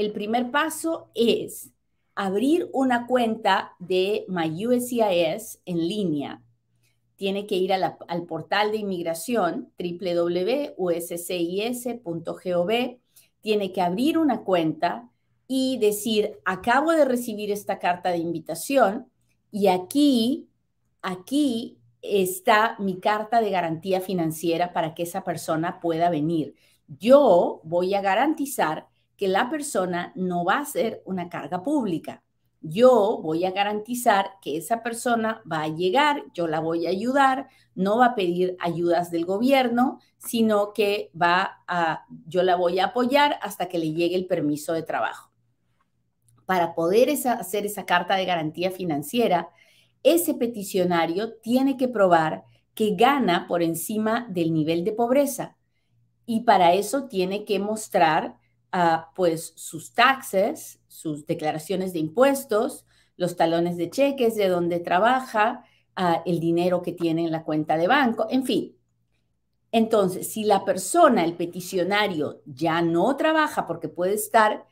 El 0.00 0.12
primer 0.12 0.50
paso 0.50 1.10
es 1.14 1.72
abrir 2.14 2.70
una 2.72 3.06
cuenta 3.06 3.76
de 3.78 4.24
MyUSCIS 4.28 5.60
en 5.66 5.76
línea. 5.88 6.42
Tiene 7.16 7.46
que 7.46 7.56
ir 7.56 7.74
al 7.74 8.24
portal 8.26 8.72
de 8.72 8.78
inmigración 8.78 9.74
www.uscis.gov 9.78 10.78
tiene 13.42 13.72
que 13.72 13.82
abrir 13.82 14.16
una 14.16 14.42
cuenta 14.42 15.10
y 15.46 15.76
decir, 15.76 16.38
acabo 16.46 16.92
de 16.92 17.04
recibir 17.04 17.50
esta 17.50 17.78
carta 17.78 18.10
de 18.10 18.18
invitación 18.18 19.10
y 19.52 19.66
aquí, 19.66 20.48
aquí 21.02 21.76
está 22.00 22.74
mi 22.78 23.00
carta 23.00 23.42
de 23.42 23.50
garantía 23.50 24.00
financiera 24.00 24.72
para 24.72 24.94
que 24.94 25.02
esa 25.02 25.24
persona 25.24 25.78
pueda 25.78 26.08
venir. 26.08 26.54
Yo 26.88 27.60
voy 27.64 27.92
a 27.92 28.00
garantizar 28.00 28.88
que 29.20 29.28
la 29.28 29.50
persona 29.50 30.12
no 30.16 30.46
va 30.46 30.60
a 30.60 30.64
ser 30.64 31.02
una 31.04 31.28
carga 31.28 31.62
pública. 31.62 32.24
Yo 32.62 33.20
voy 33.22 33.44
a 33.44 33.50
garantizar 33.50 34.30
que 34.40 34.56
esa 34.56 34.82
persona 34.82 35.42
va 35.50 35.60
a 35.60 35.68
llegar, 35.68 36.24
yo 36.32 36.46
la 36.46 36.60
voy 36.60 36.86
a 36.86 36.88
ayudar, 36.88 37.48
no 37.74 37.98
va 37.98 38.06
a 38.06 38.14
pedir 38.14 38.56
ayudas 38.60 39.10
del 39.10 39.26
gobierno, 39.26 40.00
sino 40.16 40.72
que 40.72 41.10
va 41.20 41.62
a, 41.68 42.06
yo 42.26 42.42
la 42.42 42.56
voy 42.56 42.78
a 42.78 42.86
apoyar 42.86 43.38
hasta 43.42 43.68
que 43.68 43.78
le 43.78 43.92
llegue 43.92 44.16
el 44.16 44.26
permiso 44.26 44.72
de 44.72 44.84
trabajo. 44.84 45.30
Para 46.46 46.74
poder 46.74 47.10
hacer 47.10 47.66
esa 47.66 47.84
carta 47.84 48.16
de 48.16 48.24
garantía 48.24 48.70
financiera, 48.70 49.50
ese 50.02 50.32
peticionario 50.32 51.34
tiene 51.42 51.76
que 51.76 51.88
probar 51.88 52.44
que 52.72 52.94
gana 52.94 53.46
por 53.46 53.62
encima 53.62 54.26
del 54.30 54.54
nivel 54.54 54.82
de 54.82 54.92
pobreza 54.92 55.58
y 56.24 56.40
para 56.44 56.72
eso 56.72 57.06
tiene 57.06 57.44
que 57.44 57.58
mostrar 57.58 58.39
uh, 58.72 59.02
pues 59.14 59.52
sus 59.56 59.92
taxes, 59.94 60.80
sus 60.88 61.26
declaraciones 61.26 61.92
de 61.92 61.98
impuestos, 61.98 62.84
los 63.16 63.36
talones 63.36 63.76
de 63.76 63.90
cheques 63.90 64.36
de 64.36 64.48
donde 64.48 64.80
trabaja, 64.80 65.64
uh, 65.98 66.22
el 66.26 66.40
dinero 66.40 66.82
que 66.82 66.92
tiene 66.92 67.24
en 67.24 67.32
la 67.32 67.44
cuenta 67.44 67.76
de 67.76 67.86
banco, 67.86 68.26
en 68.30 68.44
fin. 68.44 68.76
Entonces, 69.72 70.32
si 70.32 70.44
la 70.44 70.64
persona, 70.64 71.24
el 71.24 71.34
peticionario, 71.34 72.42
ya 72.44 72.82
no 72.82 73.16
trabaja 73.16 73.66
porque 73.66 73.88
puede 73.88 74.14
estar 74.14 74.66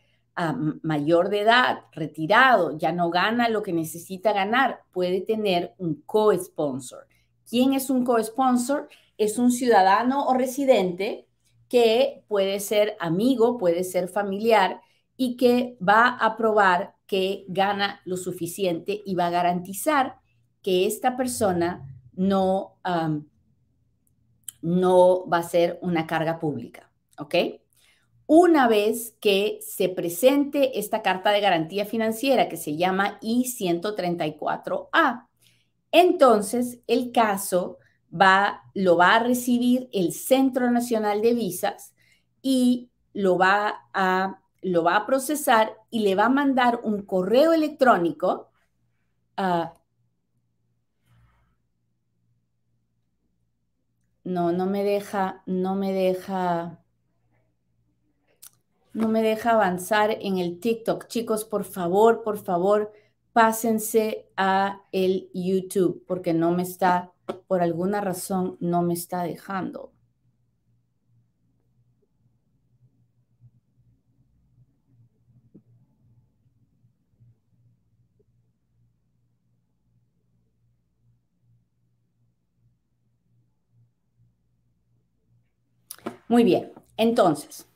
mayor 0.82 1.30
de 1.30 1.40
edad, 1.40 1.80
retirado, 1.92 2.76
ya 2.78 2.92
no 2.92 3.10
gana 3.10 3.48
lo 3.48 3.62
que 3.62 3.72
necesita 3.72 4.32
ganar, 4.32 4.82
puede 4.92 5.20
tener 5.20 5.74
un 5.78 6.02
co-sponsor. 6.02 7.08
¿Quién 7.48 7.72
es 7.72 7.90
un 7.90 8.04
co-sponsor? 8.04 8.88
Es 9.16 9.38
un 9.38 9.50
ciudadano 9.50 10.26
o 10.26 10.34
residente 10.34 11.27
que 11.68 12.24
puede 12.28 12.60
ser 12.60 12.96
amigo, 13.00 13.58
puede 13.58 13.84
ser 13.84 14.08
familiar 14.08 14.80
y 15.16 15.36
que 15.36 15.76
va 15.86 16.08
a 16.08 16.36
probar 16.36 16.94
que 17.06 17.44
gana 17.48 18.00
lo 18.04 18.16
suficiente 18.16 19.02
y 19.04 19.14
va 19.14 19.26
a 19.26 19.30
garantizar 19.30 20.16
que 20.62 20.86
esta 20.86 21.16
persona 21.16 22.00
no, 22.12 22.76
no 24.62 25.28
va 25.28 25.38
a 25.38 25.42
ser 25.42 25.78
una 25.82 26.06
carga 26.06 26.38
pública. 26.38 26.90
¿Ok? 27.18 27.34
Una 28.26 28.68
vez 28.68 29.16
que 29.20 29.58
se 29.62 29.88
presente 29.88 30.78
esta 30.78 31.00
carta 31.00 31.30
de 31.30 31.40
garantía 31.40 31.86
financiera 31.86 32.48
que 32.48 32.58
se 32.58 32.76
llama 32.76 33.18
I-134A, 33.22 35.26
entonces 35.90 36.80
el 36.86 37.10
caso 37.10 37.78
va, 38.10 38.62
lo 38.74 38.96
va 38.96 39.16
a 39.16 39.22
recibir 39.22 39.88
el 39.92 40.12
Centro 40.12 40.70
Nacional 40.70 41.22
de 41.22 41.34
Visas 41.34 41.94
y 42.42 42.90
lo 43.12 43.38
va 43.38 43.88
a, 43.92 44.40
lo 44.62 44.84
va 44.84 44.96
a 44.96 45.06
procesar 45.06 45.76
y 45.90 46.00
le 46.00 46.14
va 46.14 46.26
a 46.26 46.30
mandar 46.30 46.80
un 46.84 47.02
correo 47.02 47.52
electrónico 47.52 48.48
no, 54.24 54.52
no 54.52 54.66
me 54.66 54.84
deja, 54.84 55.42
no 55.46 55.74
me 55.74 55.92
deja 55.92 56.78
no 58.92 59.08
me 59.08 59.22
deja 59.22 59.52
avanzar 59.52 60.10
en 60.10 60.38
el 60.38 60.58
TikTok. 60.58 61.06
Chicos, 61.06 61.44
por 61.44 61.64
favor, 61.64 62.22
por 62.22 62.36
favor, 62.38 62.92
pásense 63.38 64.26
a 64.36 64.82
el 64.90 65.30
YouTube 65.32 66.04
porque 66.08 66.34
no 66.34 66.50
me 66.50 66.64
está, 66.64 67.12
por 67.46 67.62
alguna 67.62 68.00
razón, 68.00 68.56
no 68.58 68.82
me 68.82 68.94
está 68.94 69.22
dejando. 69.22 69.92
Muy 86.28 86.42
bien, 86.44 86.72
entonces, 86.96 87.66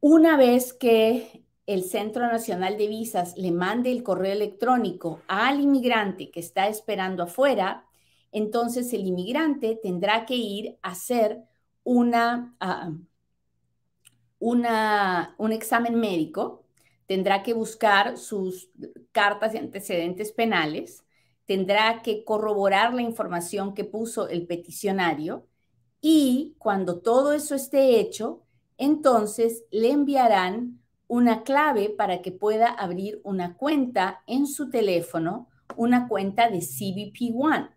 una 0.00 0.36
vez 0.36 0.72
que 0.72 1.43
el 1.66 1.84
Centro 1.84 2.26
Nacional 2.26 2.76
de 2.76 2.88
Visas 2.88 3.36
le 3.36 3.50
mande 3.50 3.90
el 3.90 4.02
correo 4.02 4.32
electrónico 4.32 5.22
al 5.28 5.60
inmigrante 5.60 6.30
que 6.30 6.40
está 6.40 6.68
esperando 6.68 7.22
afuera, 7.22 7.86
entonces 8.32 8.92
el 8.92 9.06
inmigrante 9.06 9.78
tendrá 9.82 10.26
que 10.26 10.36
ir 10.36 10.78
a 10.82 10.90
hacer 10.90 11.42
una, 11.84 12.54
ah, 12.60 12.92
una, 14.38 15.34
un 15.38 15.52
examen 15.52 15.94
médico, 15.98 16.64
tendrá 17.06 17.42
que 17.42 17.54
buscar 17.54 18.18
sus 18.18 18.70
cartas 19.12 19.52
de 19.52 19.58
antecedentes 19.58 20.32
penales, 20.32 21.04
tendrá 21.46 22.02
que 22.02 22.24
corroborar 22.24 22.94
la 22.94 23.02
información 23.02 23.74
que 23.74 23.84
puso 23.84 24.28
el 24.28 24.46
peticionario 24.46 25.46
y 26.00 26.54
cuando 26.58 27.00
todo 27.00 27.32
eso 27.32 27.54
esté 27.54 28.00
hecho, 28.00 28.42
entonces 28.76 29.64
le 29.70 29.90
enviarán 29.90 30.83
una 31.14 31.44
clave 31.44 31.90
para 31.90 32.22
que 32.22 32.32
pueda 32.32 32.66
abrir 32.66 33.20
una 33.22 33.56
cuenta 33.56 34.24
en 34.26 34.48
su 34.48 34.68
teléfono, 34.68 35.48
una 35.76 36.08
cuenta 36.08 36.50
de 36.50 36.58
CBP 36.58 37.32
One. 37.40 37.68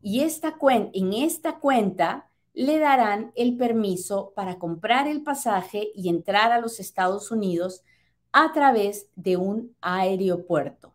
Y 0.00 0.20
esta 0.20 0.56
en 0.94 1.12
esta 1.12 1.58
cuenta 1.58 2.30
le 2.54 2.78
darán 2.78 3.30
el 3.36 3.58
permiso 3.58 4.32
para 4.34 4.58
comprar 4.58 5.06
el 5.06 5.22
pasaje 5.22 5.90
y 5.94 6.08
entrar 6.08 6.50
a 6.50 6.62
los 6.62 6.80
Estados 6.80 7.30
Unidos 7.30 7.82
a 8.32 8.54
través 8.54 9.10
de 9.16 9.36
un 9.36 9.76
aeropuerto. 9.82 10.94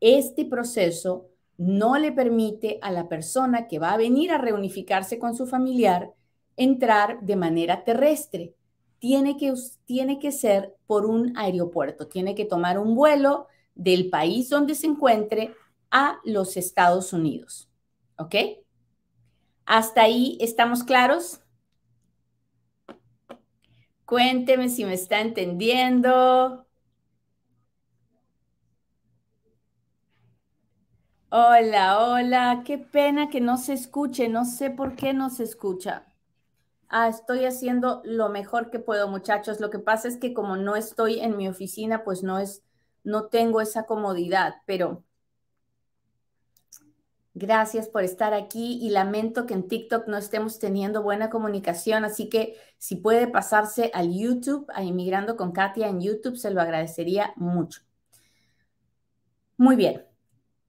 Este 0.00 0.44
proceso 0.44 1.30
no 1.56 1.96
le 1.96 2.12
permite 2.12 2.78
a 2.82 2.92
la 2.92 3.08
persona 3.08 3.66
que 3.66 3.78
va 3.78 3.94
a 3.94 3.96
venir 3.96 4.32
a 4.32 4.36
reunificarse 4.36 5.18
con 5.18 5.34
su 5.34 5.46
familiar 5.46 6.12
entrar 6.58 7.22
de 7.22 7.36
manera 7.36 7.84
terrestre. 7.84 8.55
Tiene 8.98 9.36
que, 9.36 9.52
tiene 9.84 10.18
que 10.18 10.32
ser 10.32 10.74
por 10.86 11.06
un 11.06 11.36
aeropuerto, 11.36 12.08
tiene 12.08 12.34
que 12.34 12.44
tomar 12.44 12.78
un 12.78 12.94
vuelo 12.94 13.46
del 13.74 14.08
país 14.10 14.48
donde 14.48 14.74
se 14.74 14.86
encuentre 14.86 15.54
a 15.90 16.18
los 16.24 16.56
Estados 16.56 17.12
Unidos. 17.12 17.68
¿Ok? 18.16 18.34
¿Hasta 19.66 20.02
ahí 20.02 20.38
estamos 20.40 20.82
claros? 20.82 21.40
Cuénteme 24.06 24.68
si 24.70 24.84
me 24.86 24.94
está 24.94 25.20
entendiendo. 25.20 26.66
Hola, 31.30 32.00
hola, 32.00 32.62
qué 32.64 32.78
pena 32.78 33.28
que 33.30 33.40
no 33.40 33.58
se 33.58 33.74
escuche, 33.74 34.28
no 34.28 34.44
sé 34.44 34.70
por 34.70 34.96
qué 34.96 35.12
no 35.14 35.30
se 35.30 35.44
escucha. 35.44 36.04
Ah, 36.88 37.08
estoy 37.08 37.44
haciendo 37.44 38.00
lo 38.04 38.28
mejor 38.28 38.70
que 38.70 38.78
puedo, 38.78 39.08
muchachos. 39.08 39.60
Lo 39.60 39.70
que 39.70 39.78
pasa 39.78 40.08
es 40.08 40.16
que 40.18 40.32
como 40.32 40.56
no 40.56 40.76
estoy 40.76 41.20
en 41.20 41.36
mi 41.36 41.48
oficina, 41.48 42.04
pues 42.04 42.22
no 42.22 42.38
es, 42.38 42.62
no 43.04 43.26
tengo 43.26 43.60
esa 43.60 43.84
comodidad, 43.84 44.54
pero 44.66 45.04
gracias 47.34 47.88
por 47.88 48.02
estar 48.02 48.32
aquí 48.32 48.78
y 48.80 48.88
lamento 48.90 49.44
que 49.46 49.52
en 49.54 49.68
TikTok 49.68 50.08
no 50.08 50.16
estemos 50.16 50.58
teniendo 50.58 51.02
buena 51.02 51.28
comunicación, 51.28 52.04
así 52.04 52.30
que 52.30 52.56
si 52.78 52.96
puede 52.96 53.26
pasarse 53.26 53.90
al 53.92 54.10
YouTube, 54.10 54.66
a 54.72 54.82
Inmigrando 54.82 55.36
con 55.36 55.52
Katia 55.52 55.88
en 55.88 56.00
YouTube, 56.00 56.36
se 56.36 56.50
lo 56.50 56.62
agradecería 56.62 57.34
mucho. 57.36 57.82
Muy 59.58 59.76
bien. 59.76 60.06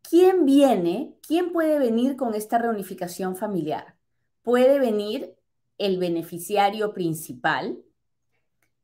¿Quién 0.01 0.45
viene? 0.45 1.15
¿Quién 1.25 1.53
puede 1.53 1.79
venir 1.79 2.17
con 2.17 2.33
esta 2.33 2.57
reunificación 2.57 3.35
familiar? 3.37 3.95
Puede 4.41 4.79
venir 4.79 5.36
el 5.77 5.97
beneficiario 5.97 6.93
principal 6.93 7.77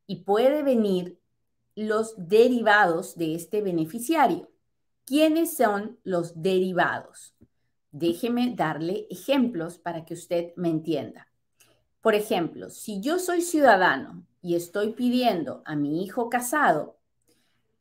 y 0.07 0.23
puede 0.23 0.63
venir 0.63 1.19
los 1.75 2.13
derivados 2.17 3.15
de 3.15 3.35
este 3.35 3.61
beneficiario. 3.61 4.49
¿Quiénes 5.05 5.57
son 5.57 5.97
los 6.03 6.41
derivados? 6.41 7.33
Déjeme 7.91 8.53
darle 8.55 9.07
ejemplos 9.09 9.77
para 9.77 10.05
que 10.05 10.13
usted 10.13 10.53
me 10.55 10.69
entienda. 10.69 11.27
Por 12.01 12.15
ejemplo, 12.15 12.69
si 12.69 13.01
yo 13.01 13.19
soy 13.19 13.41
ciudadano 13.41 14.25
y 14.41 14.55
estoy 14.55 14.93
pidiendo 14.93 15.61
a 15.65 15.75
mi 15.75 16.03
hijo 16.03 16.29
casado, 16.29 16.97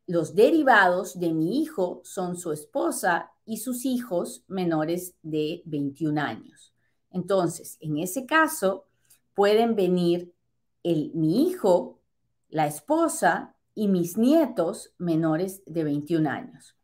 los 0.07 0.35
derivados 0.35 1.19
de 1.19 1.33
mi 1.33 1.61
hijo 1.61 2.03
son 2.05 2.37
su 2.37 2.53
esposa 2.53 3.31
y 3.45 3.59
sus 3.59 3.85
hijos 3.85 4.45
menores 4.49 5.15
de 5.23 5.63
21 5.65 6.21
años. 6.21 6.73
Entonces, 7.11 7.77
en 7.81 7.99
ese 7.99 8.27
caso, 8.27 8.87
pueden 9.35 9.77
venir 9.77 10.35
el, 10.83 11.13
mi 11.15 11.49
hijo, 11.49 12.01
la 12.49 12.67
esposa 12.67 13.55
y 13.75 13.89
mis 13.89 14.19
nietos 14.19 14.95
menores 14.99 15.63
de 15.67 15.85
21 15.85 16.29
años. 16.29 16.77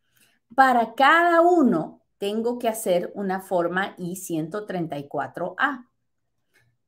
Para 0.55 0.95
cada 0.95 1.41
uno 1.41 2.03
tengo 2.19 2.59
que 2.59 2.69
hacer 2.69 3.13
una 3.15 3.41
forma 3.41 3.95
I-134A. 3.99 5.87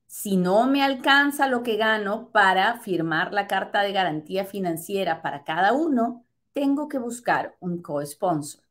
Si 0.07 0.37
no 0.37 0.67
me 0.67 0.83
alcanza 0.83 1.47
lo 1.47 1.63
que 1.63 1.77
gano 1.77 2.31
para 2.33 2.81
firmar 2.81 3.33
la 3.33 3.47
carta 3.47 3.83
de 3.83 3.93
garantía 3.93 4.45
financiera 4.45 5.23
para 5.23 5.45
cada 5.45 5.73
uno, 5.73 6.25
tengo 6.53 6.89
que 6.89 6.99
buscar 6.99 7.57
un 7.61 7.81
co-sponsor. 7.81 8.65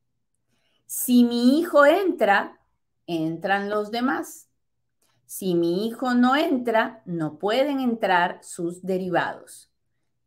Si 0.85 1.23
mi 1.23 1.59
hijo 1.59 1.85
entra, 1.85 2.59
entran 3.07 3.69
los 3.69 3.89
demás. 3.91 4.48
Si 5.29 5.53
mi 5.53 5.85
hijo 5.85 6.15
no 6.15 6.35
entra, 6.35 7.03
no 7.05 7.37
pueden 7.37 7.81
entrar 7.81 8.39
sus 8.41 8.81
derivados. 8.81 9.71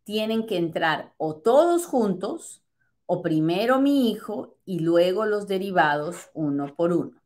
Tienen 0.04 0.46
que 0.46 0.56
entrar 0.56 1.12
o 1.16 1.34
todos 1.34 1.86
juntos 1.86 2.62
o 3.06 3.20
primero 3.20 3.80
mi 3.80 4.12
hijo 4.12 4.58
y 4.64 4.78
luego 4.78 5.26
los 5.26 5.48
derivados 5.48 6.30
uno 6.34 6.72
por 6.76 6.92
uno. 6.92 7.20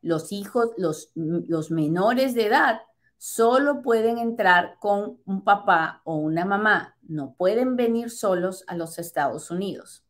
Los 0.00 0.32
hijos, 0.32 0.70
los, 0.76 1.12
los 1.14 1.70
menores 1.70 2.34
de 2.34 2.46
edad 2.46 2.80
solo 3.18 3.82
pueden 3.82 4.18
entrar 4.18 4.78
con 4.80 5.20
un 5.24 5.44
papá 5.44 6.02
o 6.02 6.16
una 6.16 6.44
mamá, 6.44 6.96
no 7.02 7.36
pueden 7.36 7.76
venir 7.76 8.10
solos 8.10 8.64
a 8.66 8.74
los 8.74 8.98
Estados 8.98 9.48
Unidos. 9.52 10.04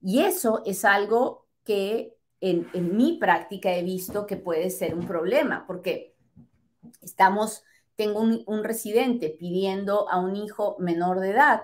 Y 0.00 0.20
eso 0.20 0.62
es 0.64 0.86
algo 0.86 1.46
que 1.62 2.16
en, 2.40 2.70
en 2.72 2.96
mi 2.96 3.18
práctica 3.18 3.74
he 3.74 3.82
visto 3.82 4.26
que 4.26 4.38
puede 4.38 4.70
ser 4.70 4.94
un 4.94 5.06
problema, 5.06 5.66
porque 5.66 6.07
Estamos 7.00 7.64
tengo 7.98 8.20
un, 8.20 8.62
residente 8.62 9.28
pidiendo 9.28 10.08
a 10.08 10.20
un 10.20 10.36
hijo 10.36 10.76
menor 10.78 11.18
de 11.18 11.30
edad 11.30 11.62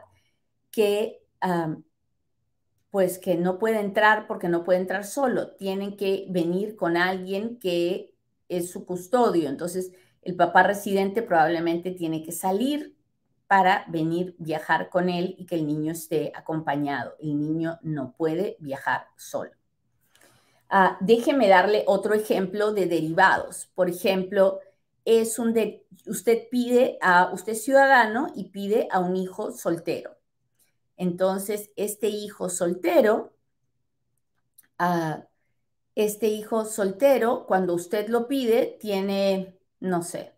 que, 0.73 1.23
pues, 2.91 3.21
que 3.21 3.37
no 3.37 3.61
puede 3.61 3.79
entrar 3.79 4.27
porque 4.27 4.49
no 4.49 4.65
puede 4.65 4.81
entrar 4.81 5.05
solo, 5.05 5.53
tienen 5.53 5.97
que 5.97 6.27
venir 6.31 6.75
con 6.75 6.97
alguien 6.97 7.61
que 7.61 8.13
es 8.49 8.69
su 8.73 8.85
custodio. 8.85 9.49
Entonces, 9.49 9.93
el 10.23 10.35
papá 10.35 10.65
residente 10.65 11.23
probablemente 11.23 11.93
tiene 11.93 12.25
que 12.25 12.33
salir 12.33 12.97
para 13.47 13.85
venir 13.87 14.35
viajar 14.39 14.91
con 14.91 15.09
él 15.09 15.37
y 15.39 15.47
que 15.47 15.55
el 15.55 15.65
niño 15.65 15.93
esté 15.93 16.33
acompañado. 16.35 17.15
El 17.21 17.39
niño 17.39 17.79
no 17.83 18.13
puede 18.17 18.57
viajar 18.59 19.07
solo. 19.17 19.53
Ah, 20.69 20.99
déjeme 21.01 21.47
darle 21.47 21.85
otro 21.87 22.13
ejemplo 22.15 22.73
de 22.73 22.87
derivados. 22.87 23.71
Por 23.77 23.89
ejemplo, 23.89 24.59
es 25.05 25.39
un 25.39 25.53
de, 25.53 25.87
usted 26.07 26.49
pide 26.51 26.99
a, 27.01 27.33
usted 27.33 27.55
ciudadano 27.55 28.29
y 28.35 28.51
pide 28.51 28.89
a 28.91 29.01
un 29.01 29.17
hijo 29.17 29.53
soltero. 29.53 30.17
Entonces, 30.97 31.71
este 31.77 32.09
hijo 32.09 32.49
soltero, 32.49 33.37
ah, 34.79 35.27
este 35.95 36.29
hijo 36.29 36.65
soltero, 36.65 37.47
cuando 37.47 37.75
usted 37.75 38.09
lo 38.09 38.29
pide, 38.29 38.79
tiene, 38.81 39.59
no 39.81 40.03
sé, 40.03 40.35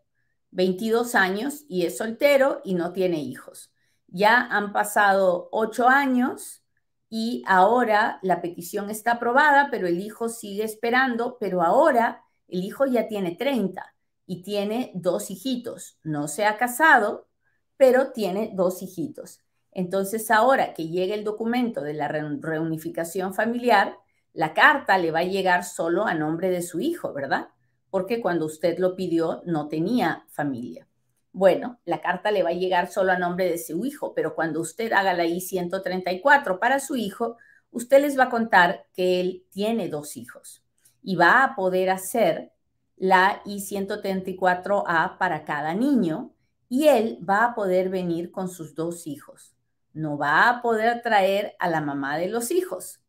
22 0.51 1.15
años 1.15 1.65
y 1.69 1.87
es 1.87 1.99
soltero 1.99 2.61
y 2.65 2.75
no 2.75 2.93
tiene 2.93 3.21
hijos. 3.21 3.73
Ya 4.09 4.41
han 4.41 4.73
pasado 4.73 5.49
ocho 5.53 5.89
años 5.89 6.63
y 7.09 7.43
ahora 7.47 8.19
la 8.23 8.41
petición 8.43 8.91
está 8.91 9.13
aprobada, 9.13 9.69
pero 9.71 9.87
el 9.87 10.01
hijo 10.01 10.29
sigue 10.29 10.65
esperando, 10.65 11.39
pero 11.39 11.63
ahora 11.63 12.25
el 12.49 12.65
hijo 12.65 12.87
ya 12.87 13.09
tiene 13.09 13.37
30 13.37 13.96
y 14.27 14.43
tiene 14.43 14.91
dos 14.95 15.31
hijitos. 15.31 15.99
No 16.03 16.29
se 16.29 16.45
ha 16.45 16.59
casado, 16.59 17.29
pero 17.77 18.13
tiene 18.13 18.53
dos 18.55 18.83
hijitos. 18.83 19.41
Entonces 19.73 20.31
ahora 20.31 20.75
que 20.75 20.89
llegue 20.89 21.15
el 21.15 21.25
documento 21.25 21.83
de 21.83 21.95
la 21.95 22.09
reunificación 22.09 23.35
familiar, 23.35 23.97
la 24.33 24.55
carta 24.55 24.99
le 24.99 25.11
va 25.11 25.21
a 25.21 25.25
llegar 25.25 25.65
solo 25.65 26.07
a 26.07 26.15
nombre 26.15 26.51
de 26.51 26.63
su 26.63 26.81
hijo, 26.81 27.13
¿verdad? 27.13 27.49
Porque 27.91 28.21
cuando 28.21 28.47
usted 28.47 28.79
lo 28.79 28.97
pidió 28.97 29.43
no 29.47 29.69
tenía 29.69 30.25
familia. 30.29 30.89
Bueno, 31.33 31.79
la 31.85 32.01
carta 32.01 32.31
le 32.31 32.43
va 32.43 32.51
a 32.51 32.55
llegar 32.55 32.91
solo 32.91 33.13
a 33.13 33.19
nombre 33.19 33.51
de 33.51 33.59
su 33.59 33.85
hijo, 33.85 34.15
pero 34.15 34.35
cuando 34.35 34.61
usted 34.61 34.93
haga 34.93 35.13
la 35.13 35.27
I-134 35.27 36.59
para 36.59 36.81
su 36.81 36.97
hijo, 36.97 37.37
usted 37.71 38.01
les 38.01 38.19
va 38.19 38.25
a 38.25 38.31
contar 38.31 38.87
que 38.95 39.21
él 39.21 39.45
tiene 39.51 39.91
dos 39.91 40.17
hijos 40.17 40.65
y 41.03 41.17
va 41.17 41.45
a 41.45 41.55
poder 41.55 41.91
hacer 41.91 42.53
la 42.97 43.43
I-134A 43.45 45.19
para 45.19 45.45
cada 45.45 45.75
niño 45.75 46.35
y 46.69 46.89
él 46.89 47.19
va 47.29 47.45
a 47.45 47.55
poder 47.55 47.91
venir 47.91 48.31
con 48.31 48.49
sus 48.49 48.75
dos 48.75 49.07
hijos. 49.07 49.55
No 49.93 50.19
va 50.19 50.49
a 50.49 50.63
poder 50.63 51.03
traer 51.03 51.55
a 51.59 51.69
la 51.69 51.81
mamá 51.81 52.19
de 52.19 52.29
los 52.29 52.51
hijos 52.51 53.01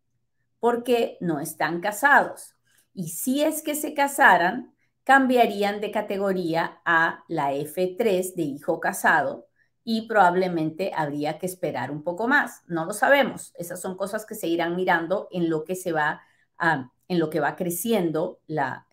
porque 0.60 1.18
no 1.22 1.40
están 1.40 1.82
casados. 1.82 2.56
Y 2.94 3.10
si 3.10 3.44
es 3.44 3.62
que 3.62 3.76
se 3.76 3.94
casaran, 3.94 4.74
cambiarían 5.04 5.80
de 5.80 5.92
categoría 5.92 6.82
a 6.84 7.24
la 7.28 7.54
F3 7.54 8.36
de 8.36 8.42
hijo 8.44 8.80
casado 8.80 9.48
y 9.84 10.08
probablemente 10.08 10.92
habría 10.94 11.40
que 11.40 11.46
esperar 11.46 11.92
un 11.92 12.04
poco 12.04 12.28
más. 12.28 12.64
No 12.68 12.86
lo 12.86 12.92
sabemos. 12.94 13.54
Esas 13.56 13.80
son 13.80 13.96
cosas 13.96 14.26
que 14.26 14.36
se 14.36 14.48
irán 14.48 14.76
mirando 14.76 15.30
en 15.32 15.50
lo 15.50 15.64
que 15.64 15.76
se 15.76 15.94
va 15.94 16.22
en 17.08 17.20
lo 17.20 17.30
que 17.30 17.40
va 17.40 17.56
creciendo, 17.56 18.40
la, 18.48 18.88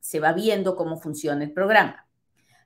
se 0.00 0.20
va 0.20 0.32
viendo 0.32 0.76
cómo 0.76 0.98
funciona 0.98 1.44
el 1.44 1.52
programa. 1.52 2.06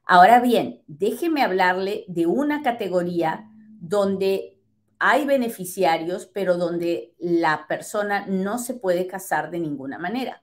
Ahora 0.04 0.40
bien, 0.40 0.82
déjeme 0.86 1.42
hablarle 1.42 2.04
de 2.08 2.26
una 2.26 2.62
categoría 2.62 3.50
donde 3.80 4.58
hay 4.98 5.24
beneficiarios, 5.26 6.26
pero 6.26 6.56
donde 6.56 7.14
la 7.18 7.66
persona 7.68 8.26
no 8.26 8.58
se 8.58 8.74
puede 8.74 9.06
casar 9.06 9.50
de 9.50 9.60
ninguna 9.60 9.98
manera 9.98 10.42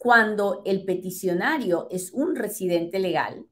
cuando 0.00 0.62
el 0.64 0.86
peticionario 0.86 1.86
es 1.90 2.10
un 2.12 2.34
residente 2.34 2.98
legal 2.98 3.44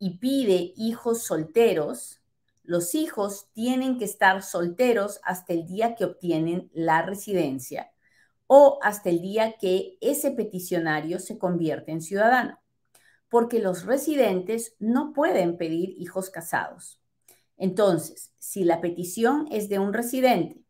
y 0.00 0.18
pide 0.18 0.72
hijos 0.76 1.22
solteros, 1.22 2.20
los 2.64 2.96
hijos 2.96 3.46
tienen 3.52 3.96
que 3.96 4.04
estar 4.04 4.42
solteros 4.42 5.20
hasta 5.22 5.52
el 5.52 5.64
día 5.64 5.94
que 5.94 6.04
obtienen 6.04 6.68
la 6.74 7.02
residencia 7.02 7.91
o 8.54 8.78
hasta 8.82 9.08
el 9.08 9.22
día 9.22 9.54
que 9.58 9.96
ese 10.02 10.30
peticionario 10.30 11.18
se 11.20 11.38
convierte 11.38 11.90
en 11.90 12.02
ciudadano, 12.02 12.60
porque 13.30 13.60
los 13.60 13.86
residentes 13.86 14.76
no 14.78 15.14
pueden 15.14 15.56
pedir 15.56 15.94
hijos 15.96 16.28
casados. 16.28 17.00
Entonces, 17.56 18.34
si 18.36 18.64
la 18.64 18.82
petición 18.82 19.48
es 19.50 19.70
de 19.70 19.78
un 19.78 19.94
residente 19.94 20.62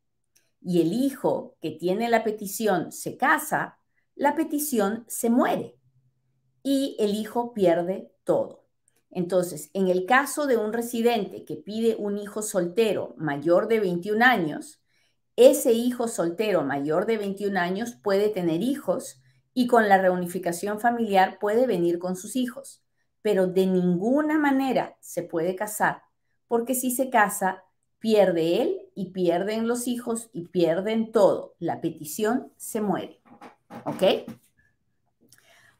y 0.61 0.81
el 0.81 0.92
hijo 0.92 1.57
que 1.61 1.73
tiene 1.73 2.09
la 2.09 2.23
petición 2.23 2.92
se 2.92 3.16
casa, 3.16 3.79
la 4.14 4.37
petición 4.37 5.05
se 5.09 5.29
muere 5.29 5.77
y 6.62 6.97
el 7.01 7.16
hijo 7.16 7.53
pierde 7.53 8.12
todo. 8.23 8.64
Entonces, 9.11 9.71
en 9.75 9.88
el 9.88 10.07
caso 10.07 10.47
de 10.47 10.57
un 10.57 10.73
residente 10.73 11.45
que 11.45 11.57
pide 11.57 11.97
un 11.97 12.16
hijo 12.16 12.42
soltero 12.42 13.16
mayor 13.18 13.66
de 13.66 13.81
21 13.81 14.25
años, 14.25 14.82
ese 15.37 15.73
hijo 15.73 16.09
soltero 16.09 16.62
mayor 16.62 17.07
de 17.07 17.18
21 17.18 17.59
años 17.59 17.97
puede 18.03 18.29
tener 18.29 18.62
hijos 18.62 19.21
y 19.55 19.66
con 19.66 19.88
la 19.88 19.99
reunificación 19.99 20.81
familiar 20.81 21.38
puede 21.40 21.66
venir 21.66 21.99
con 21.99 22.16
sus 22.16 22.37
hijos, 22.37 22.83
pero 23.23 23.47
de 23.47 23.66
ninguna 23.66 24.38
manera 24.38 24.97
se 25.01 25.23
puede 25.23 25.55
casar, 25.57 26.03
porque 26.49 26.75
si 26.75 26.90
se 26.90 27.11
casa, 27.11 27.64
pierde 27.99 28.62
él 28.62 28.81
y 28.95 29.11
pierden 29.11 29.68
los 29.68 29.87
hijos 29.87 30.29
y 30.33 30.49
pierden 30.49 31.12
todo. 31.12 31.55
La 31.59 31.81
petición 31.81 32.53
se 32.57 32.81
muere. 32.81 33.21
¿Ok? 33.85 34.03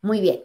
Muy 0.01 0.21
bien. 0.21 0.45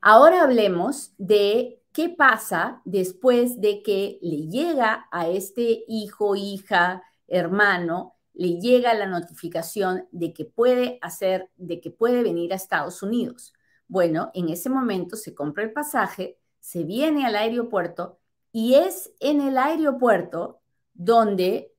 Ahora 0.00 0.42
hablemos 0.42 1.12
de 1.18 1.82
qué 1.92 2.08
pasa 2.08 2.80
después 2.84 3.60
de 3.60 3.82
que 3.82 4.18
le 4.22 4.48
llega 4.48 5.08
a 5.10 5.28
este 5.28 5.84
hijo, 5.88 6.36
hija, 6.36 7.02
hermano, 7.26 8.15
le 8.36 8.60
llega 8.60 8.92
la 8.94 9.06
notificación 9.06 10.06
de 10.12 10.34
que 10.34 10.44
puede 10.44 10.98
hacer, 11.00 11.50
de 11.56 11.80
que 11.80 11.90
puede 11.90 12.22
venir 12.22 12.52
a 12.52 12.56
Estados 12.56 13.02
Unidos. 13.02 13.54
Bueno, 13.88 14.30
en 14.34 14.50
ese 14.50 14.68
momento 14.68 15.16
se 15.16 15.34
compra 15.34 15.64
el 15.64 15.72
pasaje, 15.72 16.38
se 16.60 16.84
viene 16.84 17.24
al 17.24 17.34
aeropuerto 17.34 18.18
y 18.52 18.74
es 18.74 19.12
en 19.20 19.40
el 19.40 19.56
aeropuerto 19.56 20.60
donde 20.92 21.72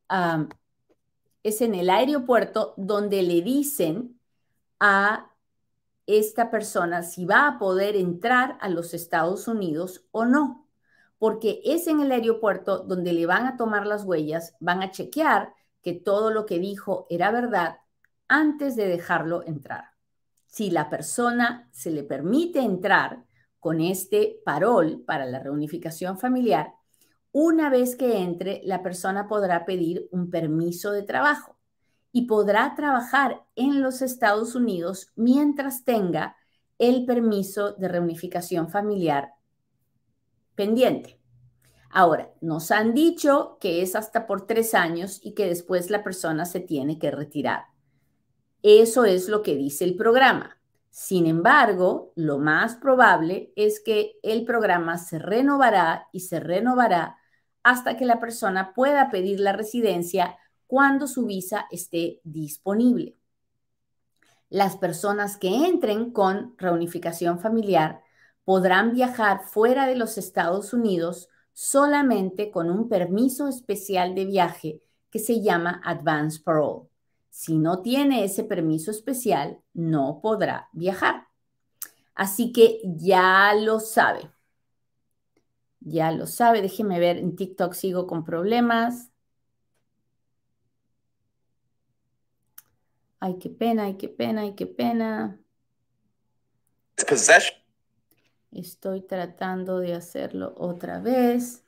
es 1.44 1.62
en 1.62 1.76
el 1.76 1.90
aeropuerto 1.90 2.74
donde 2.78 3.22
le 3.22 3.42
dicen 3.42 4.20
a 4.80 5.32
esta 6.08 6.50
persona 6.50 7.04
si 7.04 7.26
va 7.26 7.48
a 7.48 7.60
poder 7.60 7.96
entrar 7.96 8.58
a 8.62 8.70
los 8.70 8.94
Estados 8.94 9.48
Unidos 9.48 10.06
o 10.12 10.26
no, 10.26 10.68
porque 11.20 11.62
es 11.66 11.88
en 11.88 12.00
el 12.00 12.12
aeropuerto 12.12 12.80
donde 12.80 13.14
le 13.14 13.26
van 13.26 13.46
a 13.46 13.58
tomar 13.58 13.86
las 13.86 14.06
huellas, 14.06 14.56
van 14.60 14.82
a 14.82 14.92
chequear 14.92 15.54
que 15.88 15.94
todo 15.94 16.32
lo 16.32 16.46
que 16.46 16.60
dijo 16.60 17.08
era 17.10 17.32
verdad 17.32 17.78
antes 18.28 18.76
de 18.76 18.90
dejarlo 18.90 19.48
entrar. 19.48 19.92
Si 20.46 20.70
la 20.70 20.90
persona 20.90 21.70
se 21.72 21.92
le 21.92 22.04
permite 22.04 22.60
entrar 22.60 23.24
con 23.62 23.80
este 23.80 24.42
parol 24.44 25.02
para 25.08 25.26
la 25.26 25.40
reunificación 25.40 26.20
familiar, 26.20 26.74
una 27.32 27.70
vez 27.70 27.96
que 27.96 28.18
entre, 28.18 28.60
la 28.66 28.84
persona 28.84 29.30
podrá 29.30 29.64
pedir 29.64 30.10
un 30.12 30.30
permiso 30.30 30.92
de 30.92 31.04
trabajo 31.04 31.58
y 32.12 32.28
podrá 32.28 32.76
trabajar 32.76 33.46
en 33.56 33.82
los 33.82 34.02
Estados 34.02 34.56
Unidos 34.56 35.14
mientras 35.16 35.86
tenga 35.86 36.36
el 36.80 37.06
permiso 37.06 37.72
de 37.76 37.88
reunificación 37.88 38.68
familiar 38.70 39.36
pendiente. 40.54 41.22
Ahora, 41.90 42.32
nos 42.42 42.72
han 42.72 42.94
dicho 42.94 43.58
que 43.60 43.82
es 43.82 43.96
hasta 43.96 44.28
por 44.28 44.46
tres 44.46 44.74
años 44.74 45.20
y 45.24 45.34
que 45.34 45.48
después 45.48 45.90
la 45.90 46.04
persona 46.04 46.46
se 46.46 46.60
tiene 46.60 47.00
que 47.00 47.12
retirar. 47.12 47.66
Eso 48.62 49.06
es 49.06 49.30
lo 49.30 49.42
que 49.42 49.56
dice 49.56 49.86
el 49.86 49.96
programa. 49.96 50.58
Sin 50.90 51.28
embargo, 51.28 52.12
lo 52.16 52.40
más 52.40 52.76
probable 52.76 53.54
es 53.56 53.80
que 53.80 54.20
el 54.24 54.46
programa 54.46 54.98
se 54.98 55.20
renovará 55.20 56.08
y 56.12 56.22
se 56.22 56.40
renovará 56.40 57.18
hasta 57.64 57.98
que 57.98 58.06
la 58.06 58.20
persona 58.20 58.74
pueda 58.74 59.10
pedir 59.12 59.40
la 59.40 59.54
residencia 59.54 60.38
cuando 60.66 61.08
su 61.08 61.26
visa 61.26 61.68
esté 61.72 62.20
disponible. 62.24 63.16
Las 64.50 64.78
personas 64.78 65.38
que 65.38 65.68
entren 65.68 66.12
con 66.12 66.56
reunificación 66.58 67.40
familiar 67.40 68.02
podrán 68.44 68.94
viajar 68.94 69.42
fuera 69.44 69.88
de 69.88 69.96
los 69.96 70.18
Estados 70.18 70.74
Unidos 70.74 71.30
solamente 71.58 72.52
con 72.52 72.70
un 72.70 72.88
permiso 72.88 73.48
especial 73.48 74.14
de 74.14 74.26
viaje 74.26 74.84
que 75.10 75.18
se 75.18 75.42
llama 75.42 75.82
Advance 75.84 76.40
Parole. 76.40 76.88
Si 77.32 77.58
no 77.58 77.82
tiene 77.82 78.24
ese 78.24 78.44
permiso 78.44 78.92
especial, 78.92 79.60
no 79.74 80.20
podrá 80.22 80.70
viajar. 80.72 81.30
Así 82.14 82.52
que 82.52 82.80
ya 82.84 83.56
lo 83.56 83.80
sabe. 83.80 84.30
Ya 85.80 86.12
lo 86.12 86.28
sabe, 86.28 86.62
déjeme 86.62 87.00
ver, 87.00 87.18
en 87.18 87.36
TikTok 87.36 87.74
sigo 87.74 88.06
con 88.06 88.24
problemas. 88.24 89.10
Ay, 93.20 93.40
qué 93.40 93.50
pena, 93.50 93.86
ay, 93.86 93.98
qué 93.98 94.10
pena, 94.10 94.42
ay, 94.42 94.54
qué 94.54 94.68
pena. 94.68 95.40
Estoy 98.52 99.02
tratando 99.04 99.80
de 99.80 99.94
hacerlo 99.94 100.54
otra 100.58 101.00
vez. 101.00 101.64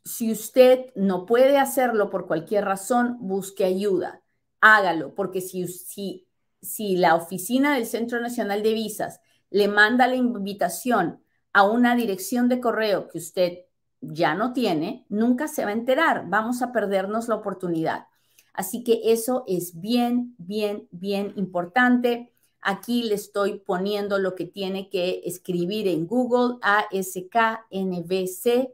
Si 0.05 0.31
usted 0.31 0.93
no 0.97 1.25
puede 1.25 1.57
hacerlo 1.57 2.11
por 2.11 2.27
cualquier 2.27 2.67
razón, 2.67 3.17
busque 3.21 3.65
ayuda 3.65 4.23
hágalo, 4.61 5.15
porque 5.15 5.41
si, 5.41 5.67
si, 5.67 6.29
si 6.61 6.97
la 6.97 7.15
oficina 7.15 7.75
del 7.75 7.87
Centro 7.87 8.21
Nacional 8.21 8.63
de 8.63 8.75
Visas 8.75 9.21
le 9.49 9.69
manda 9.69 10.09
la 10.09 10.17
invitación 10.17 11.23
a 11.55 11.63
una 11.63 11.97
dirección 11.97 12.51
de 12.51 12.61
correo 12.61 13.09
que 13.09 13.17
usted 13.17 13.59
ya 14.03 14.35
no 14.35 14.53
tiene, 14.53 15.07
nunca 15.09 15.49
se 15.49 15.65
va 15.65 15.71
a 15.71 15.75
enterar. 15.75 16.25
Vamos 16.29 16.61
a 16.61 16.71
perdernos 16.71 17.29
la 17.29 17.37
oportunidad. 17.37 18.09
Así 18.57 18.83
que 18.83 19.13
eso 19.13 19.45
es 19.47 19.81
bien, 19.81 20.35
bien, 20.39 20.89
bien 20.91 21.35
importante. 21.37 22.33
Aquí 22.63 23.03
le 23.03 23.15
estoy 23.15 23.59
poniendo 23.59 24.19
lo 24.19 24.35
que 24.35 24.47
tiene 24.47 24.89
que 24.89 25.21
escribir 25.25 25.87
en 25.89 26.07
Google, 26.07 26.57
ASKNBC. 26.63 28.71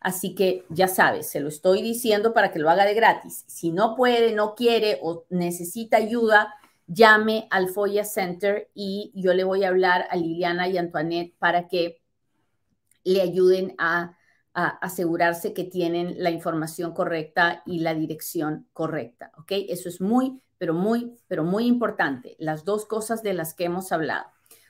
Así 0.00 0.34
que 0.34 0.64
ya 0.70 0.88
sabes, 0.88 1.28
se 1.28 1.40
lo 1.40 1.48
estoy 1.48 1.82
diciendo 1.82 2.32
para 2.32 2.50
que 2.50 2.58
lo 2.58 2.70
haga 2.70 2.86
de 2.86 2.94
gratis. 2.94 3.44
Si 3.46 3.70
no 3.70 3.94
puede, 3.96 4.34
no 4.34 4.54
quiere 4.54 4.98
o 5.02 5.26
necesita 5.28 5.98
ayuda, 5.98 6.54
llame 6.86 7.46
al 7.50 7.68
FOIA 7.68 8.04
Center 8.04 8.70
y 8.74 9.12
yo 9.14 9.34
le 9.34 9.44
voy 9.44 9.64
a 9.64 9.68
hablar 9.68 10.06
a 10.10 10.16
Liliana 10.16 10.68
y 10.68 10.78
Antoinette 10.78 11.34
para 11.38 11.68
que 11.68 12.00
le 13.04 13.20
ayuden 13.20 13.74
a, 13.78 14.16
asegurarse 14.52 15.54
que 15.54 15.64
tienen 15.64 16.22
la 16.22 16.30
información 16.30 16.92
correcta 16.92 17.62
y 17.66 17.80
la 17.80 17.94
dirección 17.94 18.68
correcta. 18.72 19.32
¿Ok? 19.38 19.52
Eso 19.68 19.88
es 19.88 20.00
muy, 20.00 20.40
pero 20.58 20.74
muy, 20.74 21.16
pero 21.28 21.44
muy 21.44 21.66
importante. 21.66 22.36
Las 22.38 22.64
dos 22.64 22.86
cosas 22.86 23.22
de 23.22 23.34
las 23.34 23.54
que 23.54 23.64
hemos 23.64 23.92
hablado. 23.92 24.26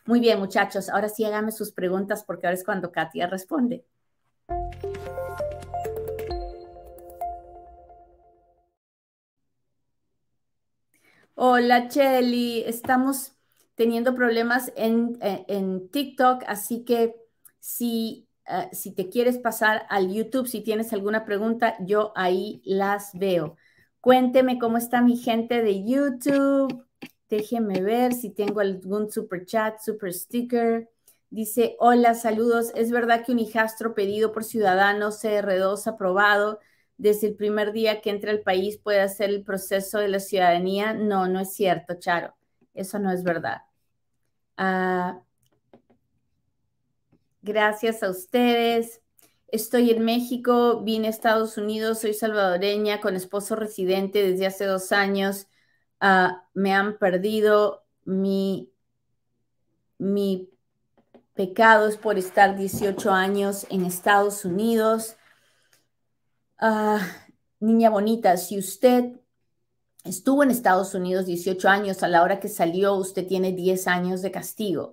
Muy 0.07 0.21
bien, 0.21 0.39
muchachos. 0.39 0.89
Ahora 0.89 1.09
sí 1.09 1.25
háganme 1.25 1.53
sus 1.53 1.73
preguntas 1.73 2.25
porque 2.25 2.47
ahora 2.47 2.55
es 2.55 2.65
cuando 2.65 2.93
Katia 2.93 3.27
responde. 3.27 3.85
Hola, 11.35 11.89
Chelly. 11.89 12.65
Estamos 12.67 13.33
teniendo 13.75 14.15
problemas 14.15 14.73
en, 14.77 15.17
eh, 15.23 15.89
TikTok, 15.91 16.43
así 16.47 16.85
que 16.85 17.17
si, 17.61 18.29
eh, 18.51 18.69
si 18.73 18.93
te 18.93 19.09
quieres 19.09 19.39
pasar 19.39 19.87
al 19.89 20.13
YouTube, 20.13 20.47
si 20.47 20.61
tienes 20.63 20.93
alguna 20.93 21.25
pregunta, 21.25 21.77
yo 21.81 22.13
ahí 22.17 22.63
las 22.65 23.11
veo. 23.15 23.57
Cuénteme 24.01 24.59
cómo 24.59 24.77
está 24.77 25.03
mi 25.03 25.17
gente 25.17 25.63
de 25.63 25.85
YouTube. 25.85 26.87
Déjeme 27.29 27.81
ver 27.83 28.15
si 28.15 28.31
tengo 28.31 28.61
algún 28.61 29.11
super 29.11 29.45
chat, 29.47 29.79
super 29.81 30.13
sticker. 30.13 30.91
Dice, 31.31 31.77
hola, 31.79 32.15
saludos. 32.15 32.73
¿Es 32.75 32.91
verdad 32.91 33.25
que 33.25 33.33
un 33.33 33.39
hijastro 33.39 33.95
pedido 33.95 34.33
por 34.33 34.45
ciudadanos 34.45 35.23
CR2 35.23 35.87
aprobado 35.87 36.59
desde 37.01 37.29
el 37.29 37.35
primer 37.35 37.73
día 37.73 38.03
que 38.03 38.11
entra 38.11 38.31
al 38.31 38.43
país 38.43 38.77
puede 38.77 39.01
hacer 39.01 39.31
el 39.31 39.43
proceso 39.43 39.99
de 39.99 40.09
la 40.09 40.21
ciudadanía. 40.21 40.93
No, 40.93 41.29
no 41.29 41.41
es 41.41 41.55
cierto, 41.55 41.95
Charo. 41.99 42.37
Eso 42.75 42.99
no 42.99 43.11
es 43.11 43.25
verdad. 43.25 43.63
Ah, 44.59 45.23
gracias 47.43 48.03
a 48.03 48.11
ustedes. 48.11 49.01
Estoy 49.49 49.91
en 49.91 50.05
México, 50.05 50.83
vine 50.83 51.09
a 51.09 51.11
Estados 51.11 51.57
Unidos, 51.57 52.01
soy 52.01 52.15
salvadoreña 52.15 53.01
con 53.01 53.17
esposo 53.17 53.57
residente 53.57 54.23
desde 54.23 54.47
hace 54.47 54.65
dos 54.65 54.93
años. 54.93 55.49
Ah, 56.01 56.45
me 56.55 56.73
han 56.73 56.99
perdido 56.99 57.85
mi, 58.05 58.73
mi 59.99 60.51
pecado 61.35 61.89
es 61.89 61.97
por 61.97 62.19
estar 62.19 62.57
18 62.57 63.11
años 63.11 63.67
en 63.71 63.85
Estados 63.85 64.45
Unidos. 64.45 65.17
Ah, 66.59 67.01
niña 67.59 67.91
bonita, 67.91 68.37
si 68.37 68.59
usted 68.59 69.21
estuvo 70.05 70.43
en 70.43 70.51
Estados 70.51 70.95
Unidos 70.95 71.27
18 71.27 71.69
años, 71.69 72.03
a 72.03 72.09
la 72.09 72.23
hora 72.23 72.41
que 72.41 72.49
salió 72.49 72.95
usted 72.95 73.27
tiene 73.27 73.53
10 73.53 73.87
años 73.89 74.23
de 74.23 74.31
castigo. 74.31 74.93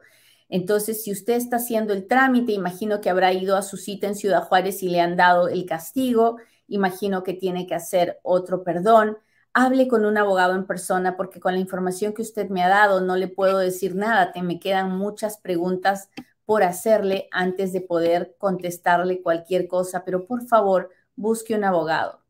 Entonces, 0.49 1.03
si 1.03 1.11
usted 1.11 1.33
está 1.33 1.57
haciendo 1.57 1.93
el 1.93 2.07
trámite, 2.07 2.51
imagino 2.51 3.01
que 3.01 3.09
habrá 3.09 3.33
ido 3.33 3.57
a 3.57 3.61
su 3.61 3.77
cita 3.77 4.07
en 4.07 4.15
Ciudad 4.15 4.43
Juárez 4.43 4.81
y 4.83 4.89
le 4.89 5.01
han 5.01 5.17
dado 5.17 5.49
el 5.49 5.65
castigo, 5.65 6.37
imagino 6.67 7.23
que 7.23 7.33
tiene 7.33 7.67
que 7.67 7.75
hacer 7.75 8.19
otro 8.23 8.63
perdón. 8.63 9.17
Hable 9.53 9.87
con 9.87 10.05
un 10.05 10.17
abogado 10.17 10.55
en 10.55 10.67
persona 10.67 11.17
porque 11.17 11.39
con 11.39 11.53
la 11.53 11.59
información 11.59 12.13
que 12.13 12.21
usted 12.21 12.49
me 12.49 12.63
ha 12.63 12.69
dado 12.69 13.01
no 13.01 13.15
le 13.15 13.27
puedo 13.27 13.57
decir 13.57 13.95
nada. 13.95 14.31
Te 14.31 14.41
me 14.41 14.59
quedan 14.59 14.97
muchas 14.97 15.37
preguntas 15.37 16.09
por 16.45 16.63
hacerle 16.63 17.27
antes 17.31 17.73
de 17.73 17.81
poder 17.81 18.35
contestarle 18.37 19.21
cualquier 19.21 19.67
cosa, 19.67 20.05
pero 20.05 20.25
por 20.25 20.47
favor, 20.47 20.89
busque 21.17 21.55
un 21.55 21.65
abogado. 21.65 22.21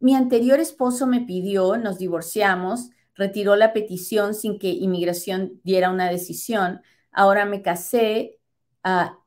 Mi 0.00 0.16
anterior 0.16 0.58
esposo 0.58 1.06
me 1.06 1.20
pidió, 1.20 1.76
nos 1.76 1.98
divorciamos, 1.98 2.90
retiró 3.14 3.54
la 3.54 3.72
petición 3.72 4.34
sin 4.34 4.58
que 4.58 4.68
inmigración 4.68 5.60
diera 5.62 5.90
una 5.90 6.10
decisión. 6.10 6.82
Ahora 7.14 7.46
me 7.46 7.62
casé, 7.62 8.38
ah, 8.82 9.18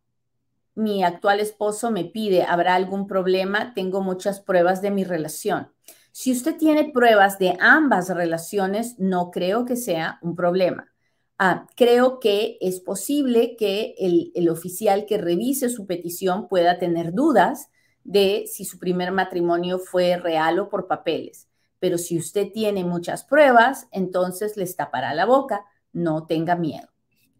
mi 0.75 1.03
actual 1.03 1.39
esposo 1.39 1.89
me 1.89 2.05
pide, 2.05 2.43
¿habrá 2.43 2.75
algún 2.75 3.07
problema? 3.07 3.73
Tengo 3.73 4.01
muchas 4.01 4.41
pruebas 4.41 4.81
de 4.81 4.91
mi 4.91 5.03
relación. 5.03 5.71
Si 6.11 6.31
usted 6.31 6.57
tiene 6.57 6.91
pruebas 6.91 7.39
de 7.39 7.57
ambas 7.59 8.09
relaciones, 8.09 8.99
no 8.99 9.31
creo 9.31 9.65
que 9.65 9.75
sea 9.75 10.19
un 10.21 10.35
problema. 10.35 10.91
Ah, 11.39 11.67
creo 11.75 12.19
que 12.19 12.57
es 12.61 12.79
posible 12.79 13.55
que 13.57 13.95
el, 13.99 14.31
el 14.35 14.49
oficial 14.49 15.05
que 15.05 15.17
revise 15.17 15.69
su 15.69 15.87
petición 15.87 16.47
pueda 16.47 16.79
tener 16.79 17.13
dudas 17.13 17.69
de 18.03 18.45
si 18.47 18.65
su 18.65 18.79
primer 18.79 19.11
matrimonio 19.11 19.79
fue 19.79 20.17
real 20.17 20.59
o 20.59 20.69
por 20.69 20.87
papeles. 20.87 21.47
Pero 21.79 21.97
si 21.97 22.17
usted 22.17 22.51
tiene 22.51 22.83
muchas 22.83 23.23
pruebas, 23.23 23.87
entonces 23.91 24.57
les 24.57 24.75
tapará 24.75 25.13
la 25.13 25.25
boca. 25.25 25.65
No 25.93 26.25
tenga 26.25 26.55
miedo. 26.55 26.87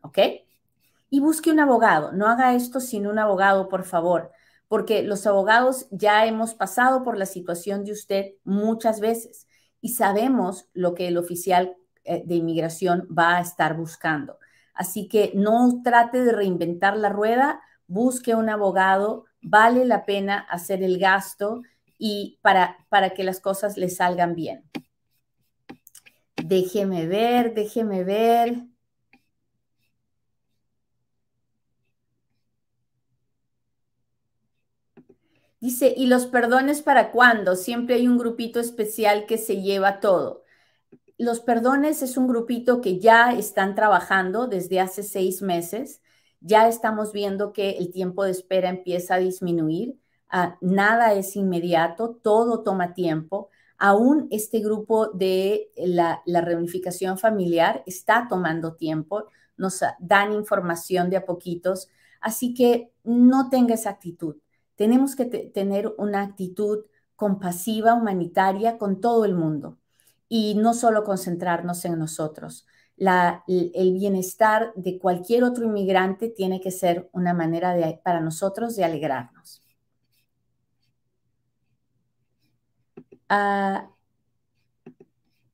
¿Ok? 0.08 0.20
Y 1.10 1.20
busque 1.20 1.52
un 1.52 1.60
abogado. 1.60 2.12
No 2.12 2.28
haga 2.28 2.54
esto 2.54 2.80
sin 2.80 3.08
un 3.08 3.20
abogado, 3.20 3.70
por 3.70 3.84
favor, 3.84 4.32
porque 4.68 5.04
los 5.04 5.26
abogados 5.28 5.88
ya 5.92 6.26
hemos 6.26 6.54
pasado 6.54 7.04
por 7.04 7.18
la 7.18 7.26
situación 7.26 7.84
de 7.84 7.94
usted 7.94 8.26
muchas 8.44 9.00
veces 9.00 9.48
y 9.82 9.90
sabemos 9.90 10.68
lo 10.74 10.94
que 10.94 11.08
el 11.08 11.18
oficial 11.18 11.76
eh, 12.04 12.24
de 12.26 12.36
inmigración 12.36 13.08
va 13.16 13.38
a 13.38 13.42
estar 13.42 13.78
buscando. 13.78 14.38
Así 14.74 15.08
que 15.08 15.32
no 15.34 15.82
trate 15.84 16.24
de 16.24 16.32
reinventar 16.32 16.98
la 16.98 17.10
rueda, 17.10 17.62
busque 17.88 18.36
un 18.36 18.50
abogado 18.50 19.26
vale 19.42 19.86
la 19.86 20.06
pena 20.06 20.40
hacer 20.40 20.84
el 20.84 20.98
gasto 21.00 21.62
y 21.98 22.40
para, 22.42 22.78
para 22.90 23.12
que 23.12 23.24
las 23.24 23.40
cosas 23.40 23.78
le 23.78 23.90
salgan 23.90 24.36
bien. 24.36 24.64
Déjeme 26.36 27.08
ver, 27.08 27.54
déjeme 27.54 28.04
ver. 28.04 28.68
Dice, 35.68 35.94
¿y 35.96 36.08
los 36.08 36.28
perdones 36.28 36.82
para 36.82 37.12
cuándo? 37.12 37.56
Siempre 37.56 37.96
hay 37.96 38.08
un 38.08 38.18
grupito 38.18 38.60
especial 38.60 39.26
que 39.26 39.38
se 39.38 39.62
lleva 39.62 40.00
todo. 40.00 40.44
Los 41.18 41.40
perdones 41.40 42.02
es 42.02 42.18
un 42.18 42.28
grupito 42.28 42.82
que 42.82 43.00
ya 43.00 43.34
están 43.34 43.76
trabajando 43.76 44.48
desde 44.48 44.80
hace 44.80 45.04
seis 45.04 45.42
meses 45.42 46.02
ya 46.42 46.68
estamos 46.68 47.14
viendo 47.14 47.54
que 47.54 47.72
el 47.72 47.92
tiempo 47.92 48.24
de 48.24 48.32
espera 48.32 48.70
empieza 48.70 49.16
a 49.16 49.20
disminuir. 49.20 50.00
Ah, 50.30 50.58
nada 50.62 51.14
es 51.14 51.36
inmediato, 51.36 52.20
todo 52.22 52.64
toma 52.64 52.94
tiempo. 52.94 53.50
Aún 53.78 54.28
este 54.32 54.60
grupo 54.60 55.08
de 55.08 55.72
la, 55.78 56.22
reunificación 56.26 57.18
familiar 57.18 57.84
está 57.86 58.28
tomando 58.30 58.76
tiempo, 58.76 59.26
nos 59.56 59.82
dan 60.00 60.34
información 60.34 61.10
de 61.10 61.18
a 61.18 61.26
poquitos, 61.26 61.90
así 62.22 62.54
que 62.54 62.92
no 63.04 63.50
tenga 63.50 63.76
esa 63.76 63.92
actitud. 63.92 64.38
Tenemos 64.78 65.18
que 65.18 65.26
tener 65.26 65.94
una 65.98 66.22
actitud 66.22 66.86
compasiva, 67.18 67.94
humanitaria 67.94 68.78
con 68.78 69.02
todo 69.02 69.26
el 69.26 69.36
mundo 69.36 69.78
y 70.30 70.56
no 70.56 70.74
solo 70.74 71.04
concentrarnos 71.04 71.84
en 71.84 72.00
nosotros 72.00 72.66
el 72.98 73.94
bienestar 73.94 74.74
de 74.76 74.98
cualquier 75.00 75.44
otro 75.44 75.66
inmigrante 75.66 76.30
tiene 76.30 76.60
que 76.62 76.72
ser 76.72 77.10
una 77.14 77.34
manera 77.34 77.76
para 78.04 78.22
nosotros 78.22 78.76
de 78.76 78.86
alegrarnos. 78.86 79.62
Ah, 83.30 83.90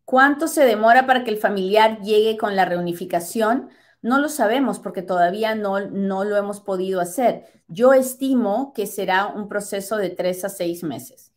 ¿Cuánto 0.06 0.48
se 0.48 0.64
demora 0.64 1.06
para 1.08 1.24
que 1.24 1.32
el 1.32 1.38
familiar 1.38 2.00
llegue 2.02 2.38
con 2.38 2.56
la 2.56 2.66
reunificación? 2.66 3.70
No 4.04 4.20
lo 4.20 4.30
sabemos 4.30 4.80
porque 4.80 5.02
todavía 5.02 5.56
no, 5.56 5.80
no 5.80 6.26
lo 6.26 6.38
hemos 6.38 6.60
podido 6.60 7.02
hacer. 7.02 7.46
Yo 7.68 7.94
estimo 7.94 8.74
que 8.76 8.86
será 8.86 9.28
un 9.28 9.48
proceso 9.48 9.98
de 9.98 10.10
tres 10.10 10.44
a 10.46 10.50
seis 10.50 10.84
meses. 10.84 11.32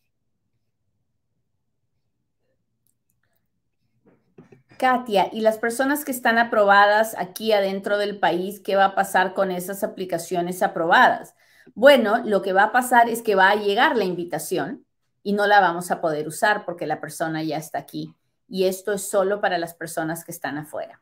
Katia, 4.78 5.30
y 5.32 5.40
las 5.40 5.58
personas 5.58 6.04
que 6.04 6.10
están 6.10 6.38
aprobadas 6.38 7.14
aquí 7.16 7.52
adentro 7.52 7.98
del 7.98 8.18
país, 8.18 8.60
¿qué 8.60 8.76
va 8.76 8.86
a 8.86 8.94
pasar 8.94 9.32
con 9.32 9.50
esas 9.50 9.82
aplicaciones 9.84 10.62
aprobadas? 10.62 11.34
Bueno, 11.74 12.18
lo 12.24 12.42
que 12.42 12.52
va 12.52 12.64
a 12.64 12.72
pasar 12.72 13.08
es 13.08 13.22
que 13.22 13.36
va 13.36 13.50
a 13.50 13.56
llegar 13.56 13.96
la 13.96 14.04
invitación 14.04 14.84
y 15.22 15.32
no 15.34 15.46
la 15.46 15.60
vamos 15.60 15.90
a 15.92 16.00
poder 16.00 16.26
usar 16.28 16.64
porque 16.64 16.86
la 16.86 17.00
persona 17.00 17.42
ya 17.42 17.58
está 17.58 17.78
aquí. 17.78 18.14
Y 18.48 18.64
esto 18.64 18.92
es 18.92 19.08
solo 19.08 19.40
para 19.40 19.56
las 19.58 19.74
personas 19.74 20.24
que 20.24 20.32
están 20.32 20.58
afuera. 20.58 21.00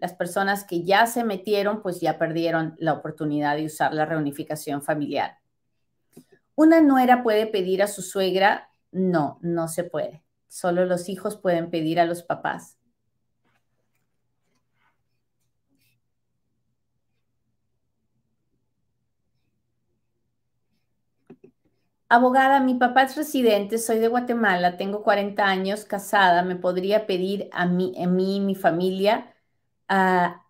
Las 0.00 0.14
personas 0.14 0.64
que 0.64 0.82
ya 0.82 1.06
se 1.06 1.24
metieron, 1.24 1.82
pues 1.82 2.00
ya 2.00 2.18
perdieron 2.18 2.74
la 2.78 2.94
oportunidad 2.94 3.56
de 3.56 3.66
usar 3.66 3.92
la 3.94 4.06
reunificación 4.06 4.82
familiar. 4.82 5.38
¿Una 6.54 6.80
nuera 6.80 7.22
puede 7.22 7.46
pedir 7.46 7.82
a 7.82 7.88
su 7.88 8.02
suegra? 8.02 8.70
No, 8.92 9.38
no 9.42 9.66
se 9.68 9.84
puede. 9.84 10.22
Solo 10.48 10.84
los 10.84 11.08
hijos 11.08 11.36
pueden 11.36 11.70
pedir 11.70 11.98
a 12.00 12.04
los 12.06 12.22
papás. 12.22 12.78
Abogada, 22.10 22.60
mi 22.60 22.74
papá 22.74 23.04
es 23.04 23.16
residente, 23.16 23.78
soy 23.78 24.00
de 24.00 24.08
Guatemala, 24.08 24.76
tengo 24.76 25.02
40 25.02 25.46
años, 25.46 25.84
casada, 25.86 26.42
¿me 26.42 26.56
podría 26.56 27.06
pedir 27.06 27.48
a 27.52 27.64
mí, 27.66 27.94
a 28.02 28.06
mí 28.06 28.36
y 28.36 28.40
mi 28.40 28.54
familia? 28.54 29.34
Ah, 29.90 30.44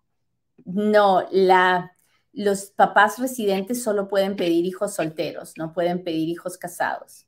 no, 0.65 1.27
la, 1.31 1.91
los 2.33 2.67
papás 2.71 3.19
residentes 3.19 3.83
solo 3.83 4.07
pueden 4.09 4.35
pedir 4.37 4.65
hijos 4.65 4.95
solteros, 4.95 5.53
no 5.57 5.73
pueden 5.73 6.03
pedir 6.03 6.29
hijos 6.29 6.57
casados. 6.57 7.27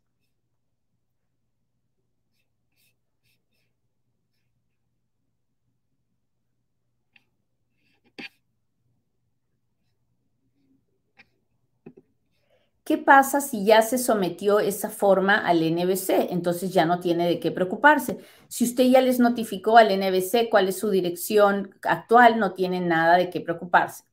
¿Qué 12.83 12.97
pasa 12.97 13.39
si 13.39 13.63
ya 13.63 13.81
se 13.81 13.97
sometió 13.97 14.59
esa 14.59 14.89
forma 14.89 15.37
al 15.37 15.61
NBC? 15.61 16.31
Entonces 16.31 16.73
ya 16.73 16.85
no 16.85 16.99
tiene 16.99 17.27
de 17.27 17.39
qué 17.39 17.49
preocuparse. 17.49 18.17
Si 18.49 18.65
usted 18.65 18.83
ya 18.85 18.99
les 18.99 19.19
notificó 19.19 19.77
al 19.77 19.97
NBC 19.97 20.49
cuál 20.49 20.67
es 20.67 20.79
su 20.79 20.89
dirección 20.89 21.73
actual, 21.83 22.39
no 22.39 22.53
tiene 22.53 22.81
nada 22.81 23.15
de 23.15 23.29
qué 23.29 23.39
preocuparse. 23.39 24.03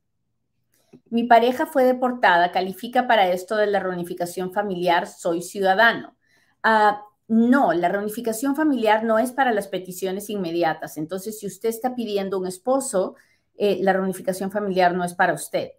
Mi 1.09 1.25
pareja 1.25 1.65
fue 1.65 1.83
deportada, 1.83 2.51
califica 2.51 3.07
para 3.07 3.29
esto 3.29 3.57
de 3.57 3.67
la 3.67 3.79
reunificación 3.79 4.53
familiar, 4.53 5.07
soy 5.07 5.41
ciudadano. 5.41 6.15
Ah, 6.63 7.03
no, 7.27 7.73
la 7.73 7.89
reunificación 7.89 8.55
familiar 8.55 9.03
no 9.03 9.19
es 9.19 9.31
para 9.33 9.51
las 9.53 9.67
peticiones 9.67 10.29
inmediatas. 10.29 10.97
Entonces, 10.97 11.39
si 11.39 11.47
usted 11.47 11.69
está 11.69 11.95
pidiendo 11.95 12.39
un 12.39 12.47
esposo, 12.47 13.15
eh, 13.57 13.79
la 13.81 13.93
reunificación 13.93 14.51
familiar 14.51 14.93
no 14.93 15.03
es 15.03 15.13
para 15.13 15.33
usted. 15.33 15.71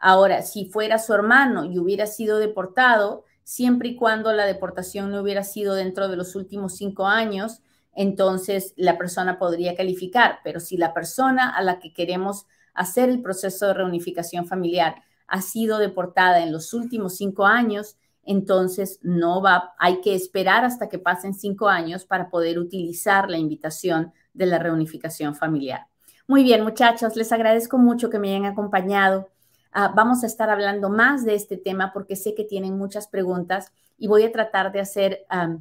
Ahora, 0.00 0.42
si 0.42 0.64
fuera 0.64 0.98
su 0.98 1.12
hermano 1.12 1.64
y 1.64 1.78
hubiera 1.78 2.06
sido 2.06 2.38
deportado, 2.38 3.24
siempre 3.44 3.90
y 3.90 3.96
cuando 3.96 4.32
la 4.32 4.46
deportación 4.46 5.10
no 5.10 5.20
hubiera 5.20 5.44
sido 5.44 5.74
dentro 5.74 6.08
de 6.08 6.16
los 6.16 6.34
últimos 6.34 6.76
cinco 6.76 7.06
años, 7.06 7.60
entonces 7.94 8.72
la 8.76 8.96
persona 8.96 9.38
podría 9.38 9.74
calificar. 9.74 10.38
Pero 10.42 10.58
si 10.58 10.76
la 10.76 10.94
persona 10.94 11.50
a 11.50 11.62
la 11.62 11.78
que 11.78 11.92
queremos 11.92 12.46
hacer 12.72 13.10
el 13.10 13.20
proceso 13.20 13.66
de 13.66 13.74
reunificación 13.74 14.46
familiar 14.46 15.02
ha 15.26 15.42
sido 15.42 15.78
deportada 15.78 16.42
en 16.42 16.50
los 16.50 16.72
últimos 16.72 17.16
cinco 17.16 17.44
años, 17.44 17.96
entonces 18.24 19.00
no 19.02 19.42
va, 19.42 19.74
hay 19.78 20.00
que 20.00 20.14
esperar 20.14 20.64
hasta 20.64 20.88
que 20.88 20.98
pasen 20.98 21.34
cinco 21.34 21.68
años 21.68 22.04
para 22.04 22.30
poder 22.30 22.58
utilizar 22.58 23.30
la 23.30 23.38
invitación 23.38 24.12
de 24.32 24.46
la 24.46 24.58
reunificación 24.58 25.34
familiar. 25.34 25.86
Muy 26.26 26.44
bien, 26.44 26.62
muchachos, 26.62 27.16
les 27.16 27.32
agradezco 27.32 27.76
mucho 27.78 28.08
que 28.08 28.18
me 28.18 28.30
hayan 28.30 28.46
acompañado. 28.46 29.28
Ah, 29.72 29.92
vamos 29.94 30.24
a 30.24 30.26
estar 30.26 30.50
hablando 30.50 30.90
más 30.90 31.24
de 31.24 31.34
este 31.34 31.56
tema 31.56 31.92
porque 31.92 32.16
sé 32.16 32.34
que 32.34 32.44
tienen 32.44 32.76
muchas 32.76 33.06
preguntas 33.06 33.72
y 33.98 34.08
voy 34.08 34.24
a 34.24 34.32
tratar 34.32 34.72
de 34.72 34.80
hacer 34.80 35.26
ah, 35.28 35.58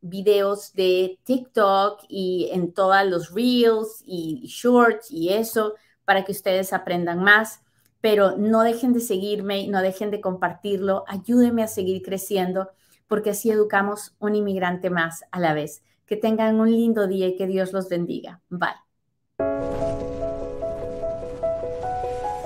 videos 0.00 0.72
de 0.74 1.18
TikTok 1.24 2.04
y 2.08 2.50
en 2.52 2.72
todos 2.72 3.04
los 3.06 3.32
reels 3.34 4.02
y 4.06 4.42
shorts 4.46 5.10
y 5.10 5.30
eso 5.30 5.74
para 6.04 6.24
que 6.24 6.32
ustedes 6.32 6.72
aprendan 6.72 7.22
más. 7.22 7.60
Pero 8.00 8.36
no 8.36 8.62
dejen 8.62 8.92
de 8.92 9.00
seguirme, 9.00 9.66
no 9.66 9.82
dejen 9.82 10.10
de 10.12 10.20
compartirlo, 10.20 11.04
ayúdenme 11.08 11.64
a 11.64 11.68
seguir 11.68 12.02
creciendo 12.02 12.70
porque 13.08 13.30
así 13.30 13.50
educamos 13.50 14.14
un 14.20 14.36
inmigrante 14.36 14.90
más 14.90 15.24
a 15.32 15.40
la 15.40 15.54
vez. 15.54 15.82
Que 16.06 16.16
tengan 16.16 16.60
un 16.60 16.70
lindo 16.70 17.06
día 17.08 17.26
y 17.26 17.36
que 17.36 17.46
Dios 17.46 17.72
los 17.72 17.88
bendiga. 17.88 18.40
Bye. 18.48 18.87